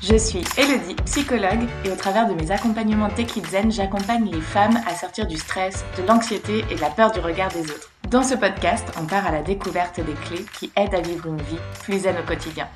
Je 0.00 0.16
suis 0.16 0.44
Elodie, 0.56 0.94
psychologue, 1.06 1.66
et 1.84 1.90
au 1.90 1.96
travers 1.96 2.28
de 2.28 2.34
mes 2.34 2.52
accompagnements 2.52 3.08
Tech 3.08 3.32
Zen, 3.50 3.72
j'accompagne 3.72 4.30
les 4.30 4.40
femmes 4.40 4.78
à 4.86 4.94
sortir 4.94 5.26
du 5.26 5.36
stress, 5.36 5.84
de 5.96 6.06
l'anxiété 6.06 6.64
et 6.70 6.76
de 6.76 6.80
la 6.80 6.90
peur 6.90 7.10
du 7.10 7.18
regard 7.18 7.52
des 7.52 7.62
autres. 7.62 7.90
Dans 8.08 8.22
ce 8.22 8.36
podcast, 8.36 8.86
on 8.96 9.06
part 9.06 9.26
à 9.26 9.32
la 9.32 9.42
découverte 9.42 9.96
des 9.96 10.12
clés 10.12 10.46
qui 10.56 10.70
aident 10.76 10.94
à 10.94 11.00
vivre 11.00 11.26
une 11.26 11.42
vie 11.42 11.58
plus 11.82 11.98
zen 11.98 12.14
au 12.16 12.24
quotidien. 12.24 12.68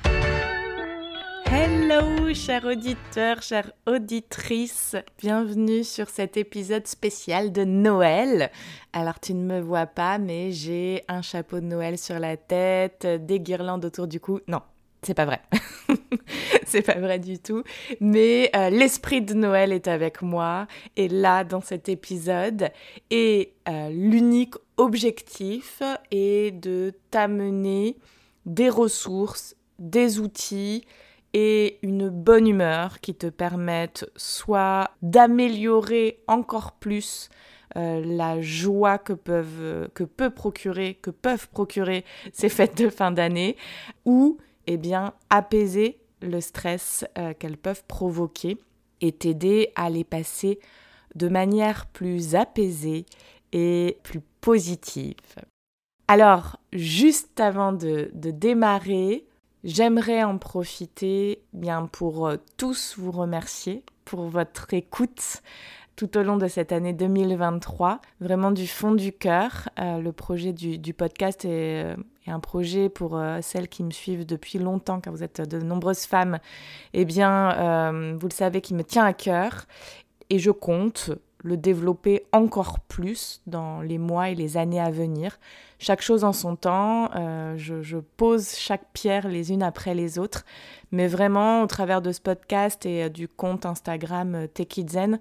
Hello, 1.45 2.33
chers 2.33 2.65
auditeurs, 2.65 3.41
chères 3.41 3.71
auditrices, 3.87 4.97
bienvenue 5.17 5.85
sur 5.85 6.09
cet 6.09 6.35
épisode 6.35 6.87
spécial 6.87 7.53
de 7.53 7.63
Noël. 7.63 8.51
Alors 8.91 9.21
tu 9.21 9.33
ne 9.33 9.45
me 9.45 9.61
vois 9.61 9.85
pas, 9.85 10.17
mais 10.17 10.51
j'ai 10.51 11.05
un 11.07 11.21
chapeau 11.21 11.61
de 11.61 11.65
Noël 11.65 11.97
sur 11.97 12.19
la 12.19 12.35
tête, 12.35 13.07
des 13.07 13.39
guirlandes 13.39 13.85
autour 13.85 14.07
du 14.07 14.19
cou. 14.19 14.41
Non, 14.49 14.61
c'est 15.05 15.13
pas 15.13 15.25
vrai. 15.25 15.41
c'est 16.65 16.81
pas 16.81 16.99
vrai 16.99 17.19
du 17.19 17.39
tout. 17.39 17.63
Mais 17.99 18.49
euh, 18.55 18.69
l'esprit 18.69 19.21
de 19.21 19.33
Noël 19.33 19.71
est 19.71 19.87
avec 19.87 20.21
moi 20.21 20.67
et 20.95 21.07
là 21.07 21.43
dans 21.43 21.61
cet 21.61 21.89
épisode. 21.89 22.69
Et 23.09 23.53
euh, 23.69 23.89
l'unique 23.89 24.55
objectif 24.77 25.81
est 26.11 26.51
de 26.51 26.93
t'amener 27.11 27.97
des 28.45 28.69
ressources, 28.69 29.55
des 29.79 30.19
outils 30.19 30.85
et 31.33 31.79
une 31.81 32.09
bonne 32.09 32.47
humeur 32.47 32.99
qui 32.99 33.15
te 33.15 33.27
permettent 33.27 34.09
soit 34.15 34.91
d'améliorer 35.01 36.19
encore 36.27 36.73
plus 36.73 37.29
euh, 37.75 38.03
la 38.05 38.39
joie 38.39 38.99
que 38.99 39.13
peuvent 39.13 39.89
peut 40.15 40.29
procurer 40.29 40.93
que 41.01 41.09
peuvent 41.09 41.49
procurer 41.49 42.05
ces 42.31 42.49
fêtes 42.49 42.77
de 42.77 42.89
fin 42.89 43.09
d'année 43.09 43.57
ou 44.05 44.37
eh 44.67 44.77
bien, 44.77 45.13
apaiser 45.29 45.99
le 46.21 46.41
stress 46.41 47.05
euh, 47.17 47.33
qu'elles 47.33 47.57
peuvent 47.57 47.83
provoquer 47.87 48.57
et 49.01 49.11
t'aider 49.11 49.71
à 49.75 49.89
les 49.89 50.03
passer 50.03 50.59
de 51.15 51.27
manière 51.27 51.85
plus 51.87 52.35
apaisée 52.35 53.05
et 53.51 53.97
plus 54.03 54.21
positive. 54.41 55.15
Alors, 56.07 56.59
juste 56.71 57.39
avant 57.39 57.71
de, 57.71 58.11
démarrer, 58.13 59.25
j'aimerais 59.63 60.23
en 60.23 60.37
profiter 60.37 61.41
bien 61.53 61.85
pour 61.85 62.27
euh, 62.27 62.37
tous 62.57 62.95
vous 62.97 63.11
remercier 63.11 63.83
pour 64.05 64.23
votre 64.27 64.73
écoute 64.73 65.41
tout 65.95 66.17
au 66.17 66.23
long 66.23 66.37
de 66.37 66.47
cette 66.47 66.71
année 66.71 66.93
2023, 66.93 67.99
vraiment 68.19 68.51
du 68.51 68.67
fond 68.67 68.93
du 68.93 69.11
cœur. 69.11 69.69
Euh, 69.79 69.99
le 69.99 70.11
projet 70.11 70.51
du, 70.51 70.93
podcast 70.93 71.45
est, 71.45 71.95
un 72.25 72.39
projet 72.39 72.89
pour 72.89 73.17
euh, 73.17 73.39
celles 73.41 73.67
qui 73.67 73.83
me 73.83 73.91
suivent 73.91 74.25
depuis 74.25 74.57
longtemps, 74.57 74.99
car 74.99 75.13
vous 75.13 75.23
êtes 75.23 75.41
de 75.41 75.59
nombreuses 75.59 76.05
femmes, 76.05 76.39
eh 76.93 77.05
bien, 77.05 77.51
euh, 77.51 78.17
vous 78.19 78.27
le 78.27 78.33
savez, 78.33 78.61
qui 78.61 78.73
me 78.73 78.83
tient 78.83 79.05
à 79.05 79.13
cœur. 79.13 79.65
Et 80.29 80.39
je 80.39 80.51
compte 80.51 81.11
le 81.43 81.57
développer 81.57 82.25
encore 82.31 82.79
plus 82.79 83.41
dans 83.45 83.81
les 83.81 83.97
mois 83.97 84.29
et 84.29 84.35
les 84.35 84.57
années 84.57 84.79
à 84.79 84.89
venir. 84.89 85.37
Chaque 85.77 86.01
chose 86.01 86.23
en 86.23 86.31
son 86.31 86.55
temps, 86.55 87.09
je, 87.57 87.97
pose 87.97 88.55
chaque 88.55 88.85
pierre 88.93 89.27
les 89.27 89.51
unes 89.51 89.61
après 89.61 89.93
les 89.93 90.17
autres, 90.17 90.45
mais 90.93 91.07
vraiment 91.07 91.61
au 91.61 91.67
travers 91.67 92.01
de 92.01 92.13
ce 92.13 92.21
podcast 92.21 92.85
et 92.85 93.09
du 93.09 93.27
compte 93.27 93.65
Instagram 93.65 94.47
Tekizen, 94.53 95.19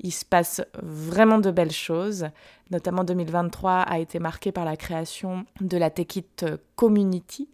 il 0.00 0.12
se 0.12 0.24
passe 0.24 0.62
vraiment 0.82 1.38
de 1.38 1.50
belles 1.50 1.70
choses. 1.70 2.26
Notamment 2.70 3.04
2023 3.04 3.80
a 3.80 3.98
été 3.98 4.18
marqué 4.18 4.52
par 4.52 4.64
la 4.64 4.76
création 4.76 5.44
de 5.60 5.76
la 5.76 5.90
Techit 5.90 6.44
Community, 6.76 7.48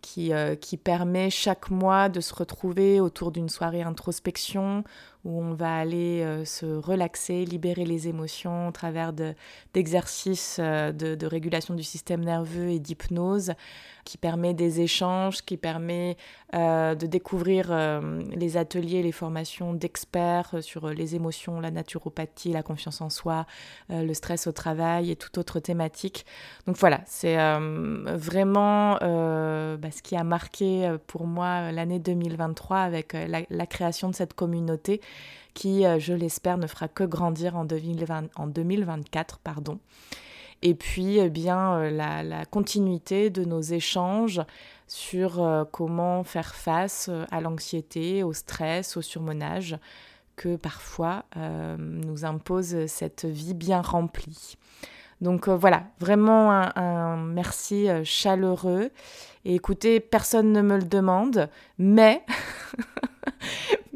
qui, 0.00 0.32
euh, 0.32 0.54
qui 0.54 0.76
permet 0.76 1.30
chaque 1.30 1.70
mois 1.70 2.08
de 2.08 2.20
se 2.20 2.34
retrouver 2.34 3.00
autour 3.00 3.32
d'une 3.32 3.48
soirée 3.48 3.82
introspection 3.82 4.84
où 5.24 5.40
on 5.42 5.52
va 5.52 5.76
aller 5.76 6.22
euh, 6.22 6.44
se 6.44 6.66
relaxer, 6.66 7.44
libérer 7.44 7.84
les 7.84 8.08
émotions 8.08 8.68
au 8.68 8.72
travers 8.72 9.12
d'exercices 9.74 10.58
euh, 10.60 10.92
de, 10.92 11.14
de, 11.14 11.26
régulation 11.26 11.74
du 11.74 11.82
système 11.82 12.24
nerveux 12.24 12.70
et 12.70 12.78
d'hypnose, 12.78 13.52
qui 14.04 14.16
permet 14.16 14.54
des 14.54 14.80
échanges, 14.80 15.42
qui 15.42 15.58
permet 15.58 16.16
de 16.54 17.06
découvrir 17.06 17.70
les 18.34 18.56
ateliers, 18.56 19.02
les 19.02 19.12
formations 19.12 19.74
d'experts 19.74 20.54
sur 20.62 20.88
les 20.88 21.14
émotions, 21.14 21.60
la 21.60 21.70
naturopathie, 21.70 22.52
la 22.52 22.62
confiance 22.62 23.02
en 23.02 23.10
soi, 23.10 23.44
le 23.90 24.14
stress 24.14 24.46
au 24.46 24.52
travail 24.52 25.10
et 25.10 25.16
toute 25.16 25.36
autre 25.36 25.60
thématique. 25.60 26.24
Donc 26.66 26.78
voilà, 26.78 27.02
c'est 27.04 27.36
vraiment 27.36 28.94
bah, 28.94 29.90
ce 29.90 30.00
qui 30.02 30.16
a 30.16 30.24
marqué 30.24 30.86
euh, 30.86 30.98
pour 31.06 31.26
moi 31.26 31.68
euh, 31.68 31.72
l'année 31.72 31.98
2023 31.98 32.78
avec 32.78 33.14
euh, 33.14 33.42
la, 33.48 33.66
création 33.66 34.08
de 34.08 34.14
cette 34.14 34.34
communauté 34.34 35.00
qui, 35.54 35.84
je 35.98 36.12
l'espère, 36.12 36.58
ne 36.58 36.66
fera 36.66 36.88
que 36.88 37.04
grandir 37.04 37.56
en, 37.56 37.64
2020, 37.64 38.28
en 38.36 38.46
2024. 38.46 39.38
Pardon. 39.38 39.78
Et 40.62 40.74
puis, 40.74 41.18
eh 41.18 41.30
bien, 41.30 41.90
la, 41.90 42.44
continuité 42.46 43.30
de 43.30 43.44
nos 43.44 43.60
échanges 43.60 44.40
sur 44.86 45.66
comment 45.72 46.24
faire 46.24 46.54
face 46.54 47.10
à 47.30 47.40
l'anxiété, 47.40 48.22
au 48.22 48.32
stress, 48.32 48.96
au 48.96 49.02
surmenage 49.02 49.76
que 50.36 50.56
parfois 50.56 51.24
nous 51.78 52.24
impose 52.24 52.86
cette 52.86 53.24
vie 53.24 53.54
bien 53.54 53.82
remplie. 53.82 54.56
Donc 55.20 55.48
voilà, 55.48 55.84
vraiment 55.98 56.50
un 56.52 57.16
merci 57.16 57.88
chaleureux 58.04 58.90
et 59.48 59.54
écoutez, 59.54 60.00
personne 60.00 60.52
ne 60.52 60.60
me 60.60 60.76
le 60.76 60.84
demande, 60.84 61.48
mais 61.78 62.22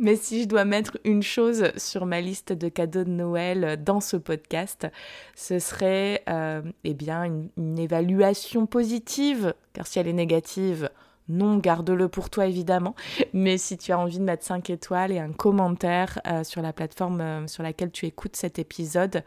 mais 0.03 0.17
si 0.17 0.43
je 0.43 0.49
dois 0.49 0.65
mettre 0.65 0.99
une 1.05 1.23
chose 1.23 1.71
sur 1.77 2.07
ma 2.07 2.21
liste 2.21 2.53
de 2.53 2.69
cadeaux 2.69 3.05
de 3.05 3.11
Noël 3.11 3.81
dans 3.83 4.01
ce 4.01 4.17
podcast, 4.17 4.89
ce 5.37 5.61
serait 5.61 6.25
euh, 6.29 6.61
eh 6.83 6.93
bien 6.93 7.23
une, 7.57 7.79
évaluation 7.79 8.67
positive, 8.67 9.55
car 9.73 9.87
si 9.87 10.01
elle 10.01 10.09
est 10.09 10.13
négative, 10.13 10.91
non, 11.29 11.57
garde-le 11.57 12.09
pour 12.09 12.31
toi 12.31 12.47
évidemment, 12.47 12.97
mais 13.33 13.59
si 13.59 13.79
tu 13.79 13.93
as 13.93 13.99
envie 13.99 14.19
de 14.19 14.25
mettre 14.25 14.45
5 14.45 14.71
étoiles 14.71 15.13
et 15.13 15.21
un 15.21 15.31
commentaire 15.31 16.21
euh, 16.27 16.43
sur 16.43 16.63
la 16.63 16.73
plateforme 16.73 17.21
euh, 17.21 17.47
sur 17.47 17.63
laquelle 17.63 17.93
tu 17.93 18.07
écoutes 18.07 18.35
cet 18.35 18.59
épisode, 18.59 19.23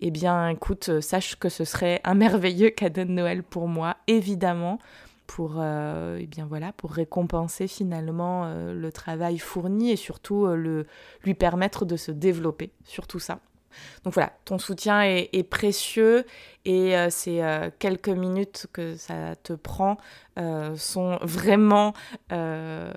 eh 0.00 0.10
bien 0.10 0.48
écoute, 0.48 1.00
sache 1.00 1.36
que 1.36 1.48
ce 1.48 1.64
serait 1.64 2.00
un 2.02 2.14
merveilleux 2.16 2.70
cadeau 2.70 3.04
de 3.04 3.12
Noël 3.12 3.44
pour 3.44 3.68
moi, 3.68 3.96
évidemment 4.08 4.80
pour, 5.28 5.56
euh, 5.58 6.18
eh 6.18 6.26
bien 6.26 6.46
voilà, 6.46 6.72
pour 6.72 6.90
récompenser 6.90 7.68
finalement 7.68 8.46
euh, 8.46 8.72
le 8.74 8.90
travail 8.90 9.38
fourni 9.38 9.92
et 9.92 9.96
surtout 9.96 10.46
euh, 10.46 10.56
le, 10.56 10.86
lui 11.22 11.34
permettre 11.34 11.84
de 11.84 11.96
se 11.96 12.10
développer, 12.10 12.72
surtout 12.84 13.20
ça. 13.20 13.38
Donc 14.02 14.14
voilà, 14.14 14.32
ton 14.46 14.58
soutien 14.58 15.02
est, 15.02 15.48
précieux 15.48 16.24
et 16.64 16.96
ces 17.10 17.68
quelques 17.78 18.08
minutes 18.08 18.66
que 18.72 18.96
ça 18.96 19.36
te 19.36 19.52
prend 19.52 19.98
sont 20.74 21.18
vraiment 21.20 21.92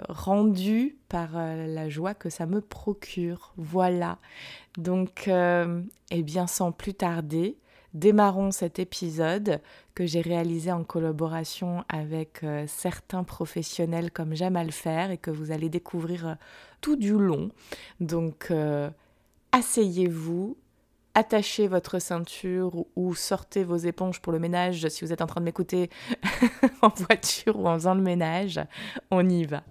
rendues 0.09 0.97
par 1.07 1.33
la 1.33 1.89
joie 1.89 2.15
que 2.15 2.29
ça 2.29 2.47
me 2.47 2.61
procure. 2.61 3.53
Voilà. 3.57 4.17
Donc, 4.77 5.29
eh 5.29 6.23
bien, 6.23 6.47
sans 6.47 6.71
plus 6.71 6.95
tarder, 6.95 7.57
démarrons 7.93 8.51
cet 8.51 8.79
épisode 8.79 9.59
que 9.95 10.05
j'ai 10.05 10.21
réalisé 10.21 10.71
en 10.71 10.83
collaboration 10.83 11.83
avec 11.89 12.43
euh, 12.43 12.65
certains 12.67 13.23
professionnels 13.23 14.11
comme 14.11 14.33
j'aime 14.35 14.55
à 14.55 14.63
le 14.63 14.71
faire 14.71 15.11
et 15.11 15.17
que 15.17 15.31
vous 15.31 15.51
allez 15.51 15.69
découvrir 15.69 16.27
euh, 16.27 16.33
tout 16.79 16.95
du 16.95 17.13
long. 17.13 17.49
Donc 17.99 18.47
euh, 18.51 18.89
asseyez-vous, 19.51 20.57
attachez 21.13 21.67
votre 21.67 21.99
ceinture 21.99 22.85
ou 22.95 23.13
sortez 23.15 23.63
vos 23.63 23.77
éponges 23.77 24.21
pour 24.21 24.31
le 24.31 24.39
ménage 24.39 24.87
si 24.87 25.03
vous 25.03 25.11
êtes 25.11 25.21
en 25.21 25.27
train 25.27 25.41
de 25.41 25.45
m'écouter 25.45 25.89
en 26.81 26.89
voiture 26.89 27.59
ou 27.59 27.67
en 27.67 27.75
faisant 27.75 27.95
le 27.95 28.01
ménage. 28.01 28.59
On 29.09 29.27
y 29.27 29.43
va. 29.43 29.63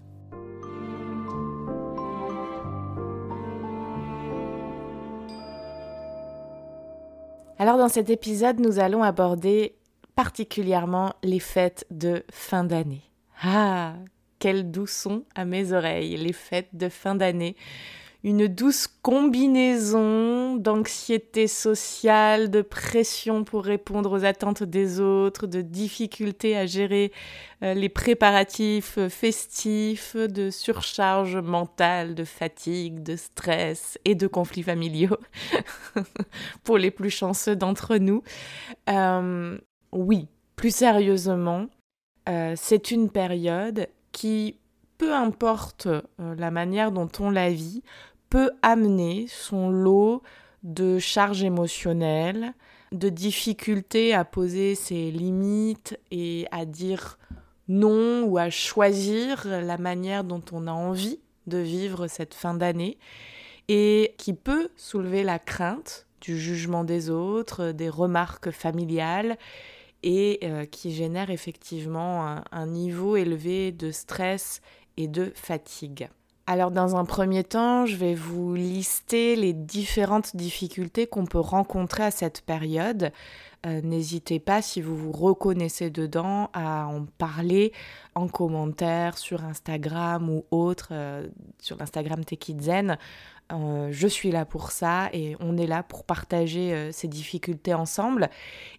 Alors 7.61 7.77
dans 7.77 7.91
cet 7.91 8.09
épisode, 8.09 8.59
nous 8.59 8.79
allons 8.79 9.03
aborder 9.03 9.75
particulièrement 10.17 11.13
les 11.23 11.41
fêtes 11.41 11.85
de 11.91 12.25
fin 12.33 12.65
d'année. 12.65 13.03
Ah, 13.43 13.97
quel 14.39 14.71
doux 14.71 14.87
son 14.87 15.25
à 15.35 15.45
mes 15.45 15.75
oreilles, 15.75 16.17
les 16.17 16.33
fêtes 16.33 16.71
de 16.73 16.89
fin 16.89 17.15
d'année 17.15 17.57
une 18.23 18.49
douce 18.49 18.87
combinaison 18.87 20.57
d'anxiété 20.57 21.47
sociale, 21.47 22.51
de 22.51 22.61
pression 22.61 23.45
pour 23.45 23.65
répondre 23.65 24.13
aux 24.13 24.25
attentes 24.25 24.63
des 24.63 25.01
autres, 25.01 25.47
de 25.47 25.63
difficultés 25.63 26.57
à 26.57 26.67
gérer 26.67 27.13
euh, 27.63 27.73
les 27.73 27.89
préparatifs 27.89 28.99
festifs, 29.09 30.17
de 30.17 30.51
surcharge 30.51 31.37
mentale, 31.37 32.15
de 32.15 32.25
fatigue, 32.25 33.03
de 33.03 33.17
stress 33.17 33.99
et 34.05 34.15
de 34.15 34.27
conflits 34.27 34.65
familiaux 34.65 35.19
pour 36.65 36.77
les 36.77 36.91
plus 36.91 37.11
chanceux 37.11 37.57
d'entre 37.57 37.97
nous. 37.97 38.23
Euh, 38.91 39.57
oui, 39.93 40.29
plus 40.57 40.75
sérieusement, 40.75 41.67
euh, 42.29 42.53
c'est 42.55 42.91
une 42.91 43.09
période 43.09 43.89
qui 44.13 44.57
peu 44.99 45.15
importe 45.15 45.89
la 46.19 46.51
manière 46.51 46.93
dont 46.93 47.09
on 47.21 47.31
la 47.31 47.49
vit, 47.49 47.83
peut 48.31 48.53
amener 48.63 49.27
son 49.29 49.71
lot 49.71 50.23
de 50.63 50.99
charges 50.99 51.43
émotionnelles, 51.43 52.55
de 52.93 53.09
difficultés 53.09 54.15
à 54.15 54.25
poser 54.25 54.75
ses 54.75 55.11
limites 55.11 55.99
et 56.11 56.47
à 56.51 56.65
dire 56.65 57.19
non 57.69 58.25
ou 58.25 58.39
à 58.39 58.51
choisir 58.51 59.47
la 59.47 59.79
manière 59.79 60.25
dont 60.25 60.43
on 60.53 60.67
a 60.67 60.73
envie 60.73 61.21
de 61.47 61.59
vivre 61.59 62.07
cette 62.07 62.35
fin 62.35 62.55
d'année 62.55 62.99
et 63.69 64.15
qui 64.19 64.33
peut 64.33 64.71
soulever 64.77 65.23
la 65.23 65.39
crainte 65.39 66.07
du 66.21 66.39
jugement 66.39 66.85
des 66.85 67.11
autres, 67.11 67.73
des 67.73 67.89
remarques 67.89 68.51
familiales 68.51 69.39
et 70.03 70.41
euh, 70.43 70.67
qui 70.67 70.93
génère 70.93 71.31
effectivement 71.31 72.43
un 72.51 72.67
niveau 72.67 73.17
élevé 73.17 73.73
de 73.73 73.91
stress 73.91 74.61
et 74.97 75.09
de 75.09 75.33
fatigue. 75.35 76.09
Alors 76.51 76.73
dans 76.73 76.97
un 76.97 77.05
premier 77.05 77.45
temps, 77.45 77.87
je 77.87 77.95
vais 77.95 78.17
vous 78.17 78.57
lister 78.57 79.37
les 79.37 79.53
différentes 79.53 80.35
difficultés 80.35 81.07
qu'on 81.07 81.25
peut 81.25 81.39
rencontrer 81.39 82.03
à 82.03 82.11
cette 82.11 82.41
période. 82.41 83.13
Euh, 83.67 83.81
n'hésitez 83.83 84.41
pas, 84.41 84.61
si 84.61 84.83
vous 84.83 84.97
vous 84.97 85.13
reconnaissez 85.13 85.91
dedans, 85.91 86.51
à 86.53 86.89
en 86.89 87.07
parler 87.19 87.73
en 88.17 88.27
commentaire 88.27 89.17
sur 89.17 89.45
Instagram 89.45 90.29
ou 90.29 90.45
autre, 90.51 90.89
euh, 90.91 91.29
sur 91.61 91.77
l'Instagram 91.77 92.25
Tekizen. 92.25 92.99
Euh, 93.53 93.91
je 93.93 94.09
suis 94.09 94.33
là 94.33 94.45
pour 94.45 94.73
ça 94.73 95.09
et 95.13 95.37
on 95.39 95.57
est 95.57 95.69
là 95.69 95.85
pour 95.85 96.03
partager 96.03 96.91
ces 96.91 97.07
difficultés 97.07 97.75
ensemble. 97.75 98.29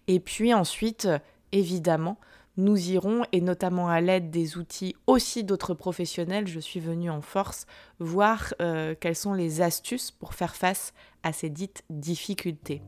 Et 0.08 0.20
puis 0.20 0.52
ensuite, 0.52 1.08
évidemment, 1.52 2.18
nous 2.56 2.90
irons, 2.90 3.22
et 3.32 3.40
notamment 3.40 3.88
à 3.88 4.00
l'aide 4.00 4.30
des 4.30 4.58
outils 4.58 4.94
aussi 5.06 5.44
d'autres 5.44 5.74
professionnels, 5.74 6.46
je 6.46 6.60
suis 6.60 6.80
venue 6.80 7.10
en 7.10 7.22
force 7.22 7.66
voir 7.98 8.54
euh, 8.60 8.94
quelles 8.98 9.16
sont 9.16 9.34
les 9.34 9.62
astuces 9.62 10.10
pour 10.10 10.34
faire 10.34 10.54
face 10.54 10.92
à 11.22 11.32
ces 11.32 11.48
dites 11.48 11.82
difficultés. 11.88 12.82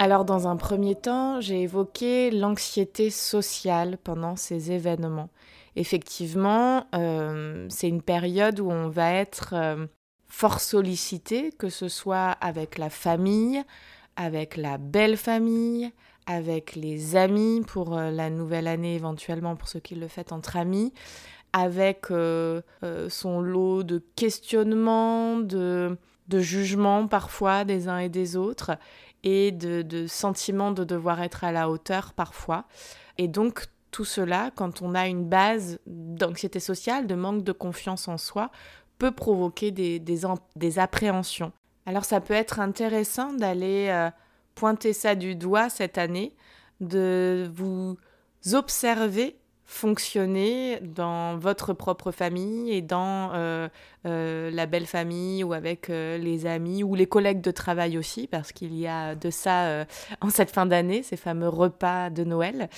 Alors 0.00 0.24
dans 0.24 0.48
un 0.48 0.56
premier 0.56 0.94
temps, 0.94 1.42
j'ai 1.42 1.60
évoqué 1.60 2.30
l'anxiété 2.30 3.10
sociale 3.10 3.98
pendant 4.02 4.34
ces 4.34 4.72
événements. 4.72 5.28
Effectivement, 5.76 6.86
euh, 6.94 7.66
c'est 7.68 7.88
une 7.88 8.00
période 8.00 8.60
où 8.60 8.70
on 8.70 8.88
va 8.88 9.12
être 9.12 9.50
euh, 9.52 9.86
fort 10.30 10.60
sollicité, 10.60 11.52
que 11.58 11.68
ce 11.68 11.88
soit 11.88 12.30
avec 12.40 12.78
la 12.78 12.88
famille, 12.88 13.62
avec 14.16 14.56
la 14.56 14.78
belle 14.78 15.16
famille, 15.16 15.92
avec 16.26 16.76
les 16.76 17.16
amis 17.16 17.62
pour 17.66 17.98
euh, 17.98 18.10
la 18.10 18.30
nouvelle 18.30 18.68
année 18.68 18.94
éventuellement 18.94 19.56
pour 19.56 19.68
ceux 19.68 19.80
qui 19.80 19.96
le 19.96 20.08
font 20.08 20.24
entre 20.30 20.56
amis, 20.56 20.94
avec 21.52 22.10
euh, 22.10 22.62
euh, 22.84 23.08
son 23.10 23.40
lot 23.40 23.82
de 23.82 24.02
questionnements, 24.14 25.38
de, 25.38 25.98
de 26.28 26.38
jugements 26.38 27.08
parfois 27.08 27.64
des 27.64 27.88
uns 27.88 27.98
et 27.98 28.08
des 28.08 28.36
autres, 28.36 28.78
et 29.24 29.50
de, 29.50 29.82
de 29.82 30.06
sentiments 30.06 30.70
de 30.70 30.84
devoir 30.84 31.20
être 31.20 31.42
à 31.42 31.50
la 31.50 31.68
hauteur 31.68 32.12
parfois. 32.12 32.66
Et 33.18 33.26
donc 33.26 33.66
tout 33.90 34.04
cela, 34.04 34.50
quand 34.54 34.82
on 34.82 34.94
a 34.94 35.08
une 35.08 35.24
base 35.24 35.80
d'anxiété 35.86 36.60
sociale, 36.60 37.06
de 37.06 37.14
manque 37.14 37.42
de 37.42 37.52
confiance 37.52 38.06
en 38.06 38.18
soi, 38.18 38.50
peut 39.00 39.10
provoquer 39.10 39.70
des, 39.72 40.78
appréhensions. 40.78 41.52
Alors 41.86 42.04
ça 42.04 42.20
peut 42.20 42.34
être 42.34 42.60
intéressant 42.60 43.32
d'aller 43.32 43.88
euh, 43.88 44.10
pointer 44.54 44.92
ça 44.92 45.14
du 45.14 45.34
doigt 45.34 45.70
cette 45.70 45.96
année, 45.96 46.34
de 46.80 47.50
vous 47.52 47.96
observer 48.52 49.36
fonctionner 49.64 50.80
dans 50.80 51.38
votre 51.38 51.72
propre 51.72 52.10
famille 52.10 52.72
et 52.72 52.82
dans 52.82 53.30
euh, 53.34 53.68
euh, 54.04 54.50
la 54.50 54.66
belle 54.66 54.86
famille 54.86 55.44
ou 55.44 55.52
avec 55.52 55.86
les 55.88 56.44
amis 56.44 56.82
ou 56.82 56.96
les 56.96 57.06
collègues 57.06 57.40
de 57.40 57.52
travail 57.52 57.96
aussi, 57.96 58.26
parce 58.26 58.52
qu'il 58.52 58.76
y 58.76 58.88
a 58.88 59.14
de 59.14 59.30
ça 59.30 59.86
en 60.20 60.28
cette 60.28 60.50
fin 60.50 60.66
d'année, 60.66 61.02
ces 61.02 61.16
fameux 61.16 61.48
repas 61.48 62.10
de 62.10 62.24
Noël, 62.24 62.68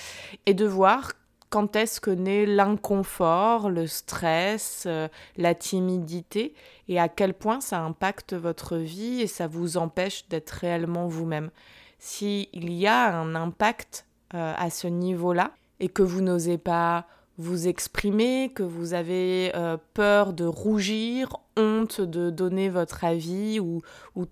et 0.45 0.53
de 0.53 0.65
voir 0.65 1.13
quand 1.53 1.75
est-ce 1.75 2.01
que 2.01 2.09
naît 2.09 2.47
l'inconfort, 2.47 3.69
le 3.69 3.85
stress, 3.85 4.85
euh, 4.87 5.07
la 5.37 5.53
timidité, 5.53 6.55
et 6.87 6.99
à 6.99 7.07
quel 7.07 7.35
point 7.35 7.61
ça 7.61 7.79
impacte 7.81 8.33
votre 8.33 8.77
vie 8.77 9.21
et 9.21 9.27
ça 9.27 9.45
vous 9.45 9.77
empêche 9.77 10.27
d'être 10.29 10.49
réellement 10.49 11.05
vous-même? 11.05 11.51
S'il 11.99 12.73
y 12.73 12.87
a 12.87 13.15
un 13.15 13.35
impact 13.35 14.07
euh, 14.33 14.51
à 14.57 14.71
ce 14.71 14.87
niveau-là, 14.87 15.51
et 15.79 15.89
que 15.89 16.01
vous 16.01 16.21
n'osez 16.21 16.57
pas 16.57 17.05
vous 17.37 17.67
exprimer, 17.67 18.51
que 18.55 18.63
vous 18.63 18.95
avez 18.95 19.51
euh, 19.53 19.77
peur 19.93 20.33
de 20.33 20.45
rougir, 20.45 21.37
honte 21.55 22.01
de 22.01 22.31
donner 22.31 22.69
votre 22.69 23.03
avis 23.03 23.59
ou 23.59 23.83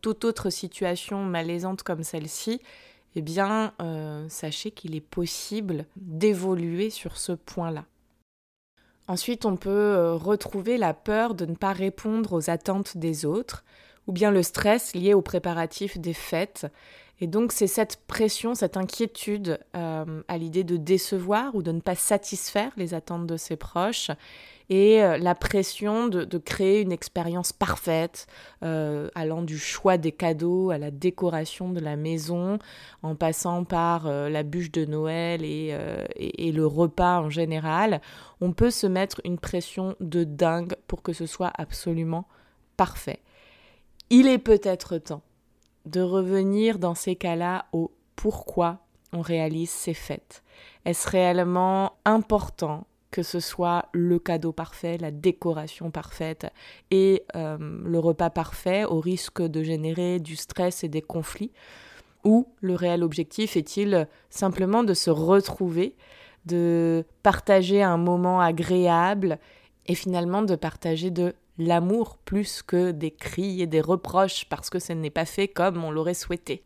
toute 0.01 0.25
autre 0.25 0.50
situation 0.50 1.24
malaisante 1.24 1.83
comme 1.83 2.01
celle-ci, 2.01 2.62
eh 3.16 3.22
bien, 3.22 3.74
euh, 3.81 4.25
sachez 4.30 4.72
qu'il 4.72 4.96
est 4.96 5.02
possible 5.02 5.86
d'évoluer 5.96 6.90
sur 6.90 7.18
ce 7.18 7.34
point-là. 7.34 7.86
Ensuite, 9.08 9.46
on 9.46 9.58
peut 9.58 9.69
euh, 9.69 10.13
retrouver 10.16 10.78
la 10.78 10.94
peur 10.94 11.36
de 11.36 11.46
ne 11.46 11.56
pas 11.56 11.74
répondre 11.74 12.34
aux 12.34 12.50
attentes 12.50 12.98
des 12.98 13.25
autres, 13.25 13.66
ou 14.08 14.13
bien 14.13 14.31
le 14.31 14.44
stress 14.44 14.96
lié 14.96 15.13
aux 15.13 15.22
préparatifs 15.22 15.98
des 15.98 16.13
fêtes. 16.13 16.68
Et 17.19 17.28
donc, 17.28 17.52
c'est 17.52 17.68
cette 17.68 17.98
pression, 18.08 18.56
cette 18.56 18.78
inquiétude 18.78 19.60
euh, 19.75 20.24
à 20.28 20.38
l'idée 20.38 20.63
de 20.63 20.78
décevoir 20.78 21.54
ou 21.56 21.62
de 21.62 21.72
ne 21.72 21.81
pas 21.81 21.96
satisfaire 21.96 22.72
les 22.78 22.94
attentes 22.94 23.28
de 23.28 23.38
ses 23.38 23.58
proches 23.58 24.10
et 24.71 25.03
euh, 25.03 25.18
la 25.18 25.35
pression 25.35 26.07
de, 26.07 26.38
créer 26.38 26.79
une 26.79 26.94
expérience 26.94 27.51
parfaite, 27.51 28.25
euh, 28.63 29.09
allant 29.15 29.41
du 29.41 29.59
choix 29.59 29.97
des 29.97 30.13
cadeaux 30.13 30.71
à 30.71 30.77
la 30.77 30.91
décoration 30.91 31.71
de 31.71 31.81
la 31.81 31.97
maison, 31.97 32.57
en 33.03 33.15
passant 33.15 33.65
par 33.65 34.07
euh, 34.07 34.29
la 34.29 34.44
bûche 34.44 34.71
de 34.71 34.85
Noël 34.85 35.44
et, 35.44 35.77
et, 36.15 36.51
le 36.53 36.65
repas 36.65 37.19
en 37.19 37.29
général. 37.29 38.00
On 38.39 38.53
peut 38.53 38.71
se 38.71 38.88
mettre 38.88 39.19
une 39.25 39.38
pression 39.38 39.97
de 40.00 40.23
dingue 40.23 40.75
pour 40.88 41.01
que 41.01 41.12
ce 41.12 41.25
soit 41.25 41.51
absolument 41.57 42.25
parfait. 42.77 43.19
Il 44.09 44.25
est 44.25 44.38
peut-être 44.38 44.97
temps 45.00 45.21
de 45.85 46.00
revenir 46.00 46.79
dans 46.79 46.95
ces 46.95 47.17
cas-là 47.17 47.65
au 47.74 47.91
pourquoi 48.15 48.79
on 49.12 49.19
réalise 49.19 49.69
ces 49.69 49.94
fêtes. 49.94 50.44
Est-ce 50.85 51.09
réellement 51.09 51.94
important 52.06 52.86
que 53.12 53.24
ce 53.24 53.39
soit 53.39 53.86
le 53.91 54.18
cadeau 54.20 54.53
parfait, 54.53 54.98
la 54.98 55.12
décoration 55.12 55.91
parfaite 55.91 56.48
et 56.89 57.24
euh, 57.36 57.58
le 57.60 58.00
repas 58.00 58.30
parfait 58.30 58.86
au 58.86 59.00
risque 59.00 59.41
de 59.41 59.63
générer 59.63 60.20
du 60.20 60.36
stress 60.36 60.84
et 60.84 60.88
des 60.88 61.01
conflits 61.01 61.51
Ou 62.24 62.48
le 62.62 62.74
réel 62.74 63.03
objectif 63.03 63.58
est-il 63.58 64.08
simplement 64.30 64.84
de 64.84 64.94
se 64.94 65.10
retrouver, 65.10 65.96
de 66.46 67.06
partager 67.22 67.84
un 67.84 67.98
moment 67.98 68.39
agréable 68.39 69.38
et 69.88 69.96
finalement 69.96 70.41
de 70.41 70.56
partager 70.56 71.12
de 71.12 71.34
l'amour 71.58 72.18
plus 72.18 72.62
que 72.63 72.91
des 72.91 73.12
cris 73.12 73.62
et 73.62 73.68
des 73.68 73.82
reproches 73.82 74.46
parce 74.50 74.70
que 74.70 74.80
ce 74.80 74.94
n'est 74.94 75.10
pas 75.10 75.25
fait 75.25 75.50
comme 75.50 75.84
on 75.84 75.91
l'aurait 75.91 76.13
souhaité. 76.13 76.63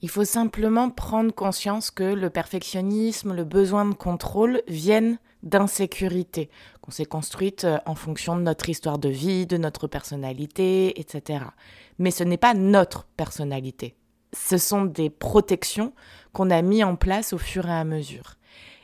Il 0.00 0.08
faut 0.08 0.24
simplement 0.24 0.90
prendre 0.90 1.34
conscience 1.34 1.90
que 1.90 2.04
le 2.04 2.30
perfectionnisme, 2.30 3.34
le 3.34 3.42
besoin 3.42 3.84
de 3.84 3.94
contrôle 3.94 4.62
viennent 4.68 5.18
d'insécurité, 5.42 6.50
qu'on 6.80 6.90
s'est 6.90 7.04
construite 7.04 7.64
euh, 7.64 7.78
en 7.86 7.94
fonction 7.94 8.36
de 8.36 8.42
notre 8.42 8.68
histoire 8.68 8.98
de 8.98 9.08
vie, 9.08 9.46
de 9.46 9.56
notre 9.56 9.86
personnalité, 9.86 10.98
etc. 11.00 11.44
Mais 11.98 12.10
ce 12.10 12.24
n'est 12.24 12.36
pas 12.36 12.54
notre 12.54 13.04
personnalité. 13.16 13.94
Ce 14.32 14.58
sont 14.58 14.84
des 14.84 15.10
protections 15.10 15.92
qu'on 16.32 16.50
a 16.50 16.62
mis 16.62 16.84
en 16.84 16.96
place 16.96 17.32
au 17.32 17.38
fur 17.38 17.66
et 17.66 17.72
à 17.72 17.84
mesure. 17.84 18.34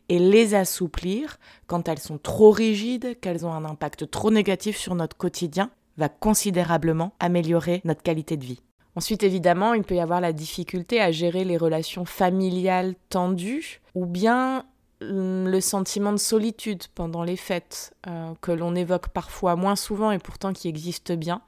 Et 0.08 0.18
les 0.18 0.54
assouplir, 0.54 1.38
quand 1.66 1.88
elles 1.88 1.98
sont 1.98 2.18
trop 2.18 2.50
rigides, 2.50 3.18
qu'elles 3.20 3.46
ont 3.46 3.52
un 3.52 3.64
impact 3.64 4.10
trop 4.10 4.30
négatif 4.30 4.76
sur 4.76 4.94
notre 4.94 5.16
quotidien, 5.16 5.70
va 5.96 6.08
considérablement 6.08 7.14
améliorer 7.20 7.80
notre 7.84 8.02
qualité 8.02 8.36
de 8.36 8.44
vie. 8.44 8.60
Ensuite, 8.96 9.22
évidemment, 9.22 9.74
il 9.74 9.82
peut 9.82 9.96
y 9.96 10.00
avoir 10.00 10.20
la 10.20 10.32
difficulté 10.32 11.00
à 11.00 11.10
gérer 11.10 11.44
les 11.44 11.56
relations 11.56 12.04
familiales 12.04 12.94
tendues, 13.08 13.80
ou 13.94 14.06
bien 14.06 14.66
le 15.10 15.60
sentiment 15.60 16.12
de 16.12 16.18
solitude 16.18 16.84
pendant 16.94 17.22
les 17.22 17.36
fêtes, 17.36 17.94
euh, 18.06 18.32
que 18.40 18.52
l'on 18.52 18.74
évoque 18.74 19.08
parfois 19.08 19.56
moins 19.56 19.76
souvent 19.76 20.10
et 20.10 20.18
pourtant 20.18 20.52
qui 20.52 20.68
existe 20.68 21.12
bien. 21.12 21.42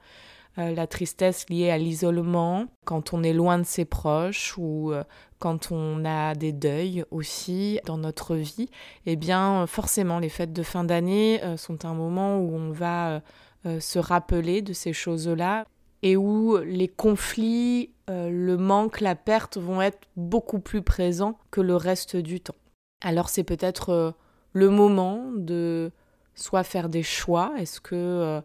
Euh, 0.57 0.73
la 0.73 0.87
tristesse 0.87 1.49
liée 1.49 1.69
à 1.69 1.77
l'isolement, 1.77 2.65
quand 2.85 3.13
on 3.13 3.21
est 3.21 3.33
loin 3.33 3.59
de 3.59 3.63
ses 3.63 3.85
proches 3.85 4.55
ou 4.57 4.91
euh, 4.91 5.03
quand 5.39 5.71
on 5.71 6.03
a 6.03 6.33
des 6.33 6.51
deuils 6.51 7.03
aussi 7.11 7.79
dans 7.85 7.97
notre 7.97 8.35
vie, 8.35 8.69
eh 9.05 9.15
bien 9.15 9.67
forcément 9.67 10.19
les 10.19 10.29
fêtes 10.29 10.53
de 10.53 10.63
fin 10.63 10.83
d'année 10.83 11.39
sont 11.57 11.85
un 11.85 11.93
moment 11.93 12.39
où 12.39 12.55
on 12.55 12.71
va 12.71 13.21
se 13.79 13.99
rappeler 13.99 14.63
de 14.63 14.73
ces 14.73 14.93
choses-là 14.93 15.65
et 16.01 16.17
où 16.17 16.57
les 16.57 16.87
conflits, 16.87 17.91
le 18.07 18.55
manque, 18.55 18.99
la 18.99 19.13
perte 19.13 19.59
vont 19.59 19.79
être 19.79 19.99
beaucoup 20.15 20.59
plus 20.59 20.81
présents 20.81 21.37
que 21.51 21.61
le 21.61 21.75
reste 21.75 22.15
du 22.15 22.39
temps. 22.39 22.55
Alors 23.01 23.29
c'est 23.29 23.43
peut-être 23.43 23.89
euh, 23.89 24.11
le 24.53 24.69
moment 24.69 25.31
de 25.35 25.91
soit 26.35 26.63
faire 26.63 26.89
des 26.89 27.03
choix, 27.03 27.53
est-ce 27.57 27.79
que 27.81 27.95
euh, 27.95 28.41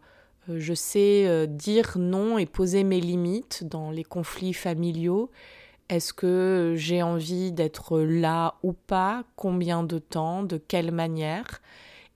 je 0.48 0.74
sais 0.74 1.46
dire 1.46 1.98
non 1.98 2.38
et 2.38 2.46
poser 2.46 2.84
mes 2.84 3.00
limites 3.00 3.64
dans 3.64 3.90
les 3.90 4.04
conflits 4.04 4.54
familiaux? 4.54 5.30
Est-ce 5.88 6.14
que 6.14 6.72
j'ai 6.76 7.02
envie 7.02 7.52
d'être 7.52 8.00
là 8.00 8.54
ou 8.62 8.72
pas? 8.72 9.24
Combien 9.36 9.82
de 9.82 9.98
temps? 9.98 10.42
De 10.42 10.56
quelle 10.56 10.90
manière? 10.90 11.60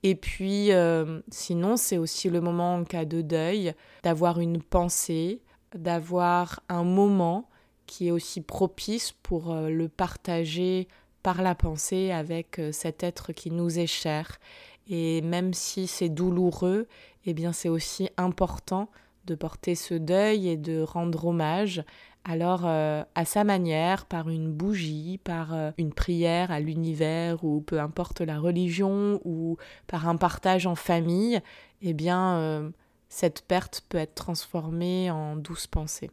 Et 0.03 0.15
puis, 0.15 0.71
euh, 0.71 1.19
sinon, 1.29 1.77
c'est 1.77 1.97
aussi 1.97 2.29
le 2.29 2.41
moment 2.41 2.75
en 2.75 2.83
cas 2.83 3.05
de 3.05 3.21
deuil 3.21 3.73
d'avoir 4.03 4.39
une 4.39 4.61
pensée, 4.61 5.41
d'avoir 5.75 6.61
un 6.69 6.83
moment 6.83 7.49
qui 7.87 8.07
est 8.07 8.11
aussi 8.11 8.41
propice 8.41 9.11
pour 9.11 9.51
euh, 9.51 9.69
le 9.69 9.89
partager 9.89 10.87
par 11.27 11.41
la 11.41 11.55
pensée 11.55 12.11
avec 12.11 12.57
euh, 12.57 12.71
cet 12.71 13.03
être 13.03 13.33
qui 13.33 13.51
nous 13.51 13.79
est 13.79 13.85
cher. 13.85 14.39
Et 14.87 15.19
même 15.19 15.53
si 15.53 15.85
c'est 15.85 16.07
douloureux, 16.07 16.87
eh 17.25 17.33
bien 17.33 17.51
c'est 17.51 17.67
aussi 17.67 18.07
important 18.15 18.89
de 19.25 19.35
porter 19.35 19.75
ce 19.75 19.93
deuil 19.93 20.47
et 20.47 20.55
de 20.55 20.79
rendre 20.79 21.25
hommage 21.25 21.83
alors 22.23 22.61
euh, 22.63 23.03
à 23.13 23.25
sa 23.25 23.43
manière, 23.43 24.05
par 24.05 24.29
une 24.29 24.53
bougie, 24.53 25.19
par 25.21 25.53
euh, 25.53 25.71
une 25.77 25.91
prière 25.91 26.49
à 26.49 26.61
l'univers 26.61 27.43
ou 27.43 27.59
peu 27.59 27.81
importe 27.81 28.21
la 28.21 28.39
religion 28.39 29.19
ou 29.25 29.57
par 29.87 30.07
un 30.07 30.15
partage 30.15 30.65
en 30.65 30.75
famille, 30.75 31.41
eh 31.81 31.93
bien 31.93 32.71
cette 33.09 33.41
perte 33.41 33.83
peut 33.89 33.97
être 33.97 34.15
transformée 34.15 35.11
en 35.11 35.35
douce 35.35 35.67
pensée. 35.67 36.09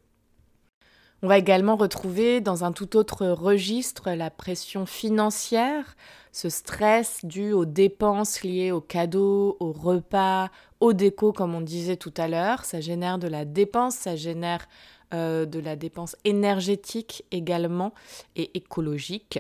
On 1.25 1.27
va 1.27 1.39
également 1.39 1.77
retrouver 1.77 2.43
dans 2.43 2.65
un 2.65 2.73
tout 2.73 2.99
autre 2.99 3.27
registre 3.29 4.11
la 4.11 4.29
pression 4.29 4.85
financière, 4.85 5.97
ce 6.33 6.51
stress 6.51 7.25
dû 7.25 7.53
aux 7.53 7.65
dépenses 7.65 8.43
liées 8.43 8.73
aux 8.73 8.83
cadeaux, 8.83 9.57
aux 9.59 9.73
repas, 9.73 10.51
aux 10.81 10.93
décos 10.93 11.33
comme 11.33 11.55
on 11.55 11.63
disait 11.63 11.97
tout 11.97 12.13
à 12.19 12.29
l'heure. 12.29 12.67
Ça 12.67 12.83
génère 12.83 13.19
de 13.19 13.27
la 13.27 13.47
dépense, 13.47 13.95
ça 13.95 14.17
génère 14.17 14.69
euh, 15.15 15.47
de 15.47 15.61
la 15.61 15.77
dépense 15.77 16.15
énergétique 16.25 17.25
également 17.31 17.95
et 18.37 18.51
écologique. 18.55 19.39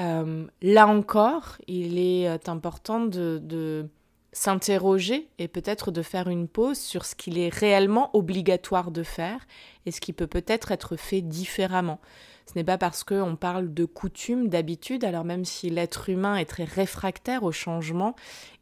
Euh, 0.00 0.46
là 0.62 0.86
encore, 0.86 1.58
il 1.66 1.98
est 1.98 2.30
euh, 2.30 2.38
important 2.46 3.00
de, 3.00 3.90
s'interroger 4.36 5.30
et 5.38 5.48
peut-être 5.48 5.90
de 5.90 6.02
faire 6.02 6.28
une 6.28 6.46
pause 6.46 6.78
sur 6.78 7.06
ce 7.06 7.14
qu'il 7.14 7.38
est 7.38 7.48
réellement 7.48 8.14
obligatoire 8.14 8.90
de 8.90 9.02
faire 9.02 9.40
et 9.86 9.90
ce 9.90 9.98
qui 9.98 10.12
peut 10.12 10.26
peut-être 10.26 10.72
être 10.72 10.96
fait 10.96 11.22
différemment. 11.22 12.00
Ce 12.44 12.52
n'est 12.54 12.62
pas 12.62 12.76
parce 12.76 13.02
qu'on 13.02 13.34
parle 13.34 13.72
de 13.72 13.86
coutume, 13.86 14.48
d'habitude, 14.48 15.04
alors 15.04 15.24
même 15.24 15.46
si 15.46 15.70
l'être 15.70 16.10
humain 16.10 16.36
est 16.36 16.44
très 16.44 16.64
réfractaire 16.64 17.44
au 17.44 17.50
changement 17.50 18.14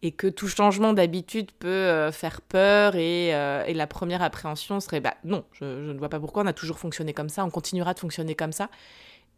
et 0.02 0.12
que 0.12 0.28
tout 0.28 0.46
changement 0.46 0.92
d'habitude 0.92 1.50
peut 1.58 1.68
euh, 1.68 2.12
faire 2.12 2.40
peur 2.40 2.92
euh, 2.94 3.64
et, 3.66 3.74
la 3.74 3.86
première 3.88 4.22
appréhension 4.22 4.78
serait 4.78 5.00
bah 5.00 5.14
non, 5.24 5.44
je, 5.54 5.64
ne 5.64 5.98
vois 5.98 6.08
pas 6.08 6.20
pourquoi 6.20 6.44
on 6.44 6.46
a 6.46 6.52
toujours 6.52 6.78
fonctionné 6.78 7.12
comme 7.12 7.28
ça, 7.28 7.44
on 7.44 7.50
continuera 7.50 7.94
de 7.94 7.98
fonctionner 7.98 8.36
comme 8.36 8.52
ça. 8.52 8.70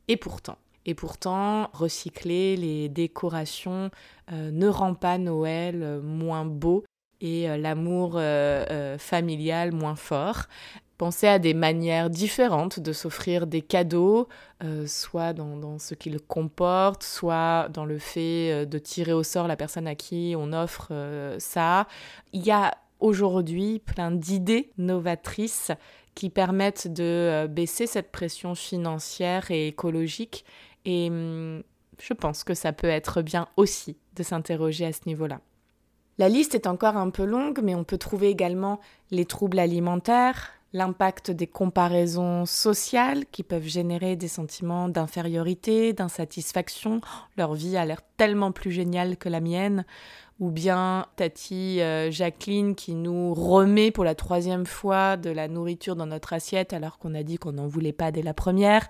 Et 0.08 0.18
pourtant, 0.18 0.58
et 0.86 0.94
pourtant, 0.94 1.68
recycler 1.74 2.56
les 2.56 2.88
décorations 2.88 3.90
euh, 4.32 4.50
ne 4.50 4.68
rend 4.68 4.94
pas 4.94 5.18
Noël 5.18 6.00
moins 6.02 6.46
beau 6.46 6.84
et 7.20 7.46
l'amour 7.58 8.20
familial 8.98 9.72
moins 9.72 9.96
fort. 9.96 10.46
Penser 10.98 11.26
à 11.26 11.38
des 11.38 11.52
manières 11.52 12.08
différentes 12.08 12.80
de 12.80 12.94
s'offrir 12.94 13.46
des 13.46 13.60
cadeaux, 13.60 14.28
euh, 14.64 14.86
soit 14.86 15.34
dans, 15.34 15.78
ce 15.78 15.94
qu'ils 15.94 16.18
comportent, 16.20 17.02
soit 17.02 17.68
dans 17.68 17.84
le 17.84 17.98
fait 17.98 18.50
euh, 18.50 18.64
de 18.64 18.78
tirer 18.78 19.12
au 19.12 19.22
sort 19.22 19.46
la 19.46 19.56
personne 19.56 19.86
à 19.86 19.94
qui 19.94 20.34
on 20.38 20.54
offre 20.54 20.88
euh, 20.92 21.36
ça. 21.38 21.86
Il 22.32 22.42
y 22.42 22.50
a 22.50 22.74
aujourd'hui 22.98 23.78
plein 23.80 24.10
d'idées 24.10 24.70
novatrices 24.78 25.70
qui 26.14 26.30
permettent 26.30 26.90
de 26.90 27.46
baisser 27.46 27.86
cette 27.86 28.10
pression 28.10 28.54
financière 28.54 29.50
et 29.50 29.68
écologique. 29.68 30.46
Et 30.86 31.10
hum, 31.10 31.62
je 32.00 32.14
pense 32.14 32.44
que 32.44 32.54
ça 32.54 32.72
peut 32.72 32.86
être 32.86 33.20
bien 33.20 33.48
aussi 33.56 33.98
de 34.14 34.22
s'interroger 34.22 34.86
à 34.86 34.92
ce 34.92 35.00
niveau-là. 35.06 35.40
La 36.18 36.30
liste 36.30 36.54
est 36.54 36.66
encore 36.66 36.96
un 36.96 37.10
peu 37.10 37.24
longue, 37.24 37.60
mais 37.62 37.74
on 37.74 37.84
peut 37.84 37.98
trouver 37.98 38.28
également 38.28 38.80
les 39.10 39.26
troubles 39.26 39.58
alimentaires, 39.58 40.52
l'impact 40.72 41.30
des 41.30 41.46
comparaisons 41.46 42.46
sociales 42.46 43.26
qui 43.26 43.42
peuvent 43.42 43.66
générer 43.66 44.16
des 44.16 44.28
sentiments 44.28 44.88
d'infériorité, 44.88 45.92
d'insatisfaction. 45.92 47.02
Leur 47.36 47.54
vie 47.54 47.76
a 47.76 47.84
l'air 47.84 48.00
tellement 48.16 48.50
plus 48.50 48.72
géniale 48.72 49.18
que 49.18 49.28
la 49.28 49.40
mienne. 49.40 49.84
Ou 50.38 50.50
bien 50.50 51.06
Tati 51.16 51.80
euh, 51.80 52.10
Jacqueline 52.10 52.74
qui 52.74 52.94
nous 52.94 53.32
remet 53.32 53.90
pour 53.90 54.04
la 54.04 54.14
troisième 54.14 54.66
fois 54.66 55.16
de 55.16 55.30
la 55.30 55.48
nourriture 55.48 55.96
dans 55.96 56.06
notre 56.06 56.34
assiette 56.34 56.74
alors 56.74 56.98
qu'on 56.98 57.14
a 57.14 57.22
dit 57.22 57.38
qu'on 57.38 57.52
n'en 57.52 57.66
voulait 57.66 57.92
pas 57.92 58.10
dès 58.10 58.22
la 58.22 58.34
première. 58.34 58.86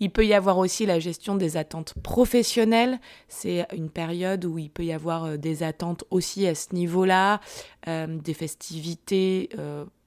Il 0.00 0.10
peut 0.10 0.26
y 0.26 0.34
avoir 0.34 0.58
aussi 0.58 0.86
la 0.86 0.98
gestion 0.98 1.36
des 1.36 1.56
attentes 1.56 1.94
professionnelles. 2.02 2.98
C'est 3.28 3.66
une 3.72 3.90
période 3.90 4.44
où 4.44 4.58
il 4.58 4.70
peut 4.70 4.84
y 4.84 4.92
avoir 4.92 5.24
euh, 5.24 5.36
des 5.36 5.62
attentes 5.62 6.04
aussi 6.10 6.46
à 6.46 6.54
ce 6.54 6.74
niveau-là, 6.74 7.40
euh, 7.88 8.06
des 8.06 8.34
festivités 8.34 9.50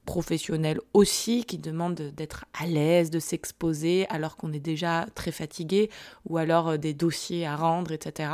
professionnels 0.08 0.80
aussi 0.94 1.44
qui 1.44 1.60
demandent 1.60 2.02
d'être 2.16 2.46
à 2.60 2.66
l'aise, 2.66 3.12
de 3.12 3.20
s'exposer 3.20 4.08
alors 4.10 4.38
qu'on 4.38 4.54
est 4.54 4.60
déjà 4.60 5.06
très 5.14 5.32
fatigué 5.32 5.92
ou 6.26 6.38
alors 6.38 6.70
euh, 6.70 6.78
des 6.78 6.96
dossiers 6.96 7.46
à 7.46 7.56
rendre, 7.56 7.92
etc. 7.92 8.32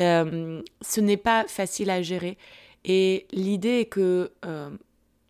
Euh, 0.00 0.62
ce 0.80 1.00
n'est 1.02 1.18
pas 1.18 1.44
facile 1.48 1.90
à 1.90 2.00
gérer. 2.00 2.38
Et 2.86 3.26
l'idée 3.32 3.80
est 3.80 3.86
que 3.86 4.32
euh, 4.46 4.70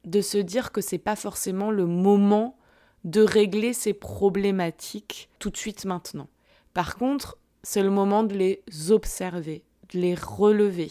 de 0.04 0.21
se 0.21 0.38
dire 0.38 0.71
que 0.71 0.80
c'est 0.80 0.99
pas 0.99 1.16
forcément 1.16 1.73
le 1.73 1.87
moment 1.87 2.56
de 3.04 3.23
régler 3.23 3.73
ces 3.73 3.92
problématiques 3.92 5.28
tout 5.38 5.50
de 5.50 5.56
suite 5.56 5.85
maintenant. 5.85 6.28
Par 6.75 6.97
contre, 6.97 7.38
c'est 7.62 7.82
le 7.82 7.90
moment 7.90 8.25
de 8.25 8.35
les 8.35 8.62
observer, 8.90 9.62
de 9.92 10.00
les 10.00 10.14
relever, 10.14 10.90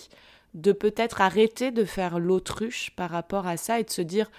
de 0.54 0.72
peut-être 0.72 1.22
arrêter 1.22 1.72
de 1.72 1.86
faire 1.86 2.20
l'autruche 2.20 2.92
par 2.96 3.10
rapport 3.10 3.48
à 3.48 3.58
ça 3.58 3.80
et 3.80 3.84
de 3.84 3.90
se 3.90 4.02
dire 4.02 4.30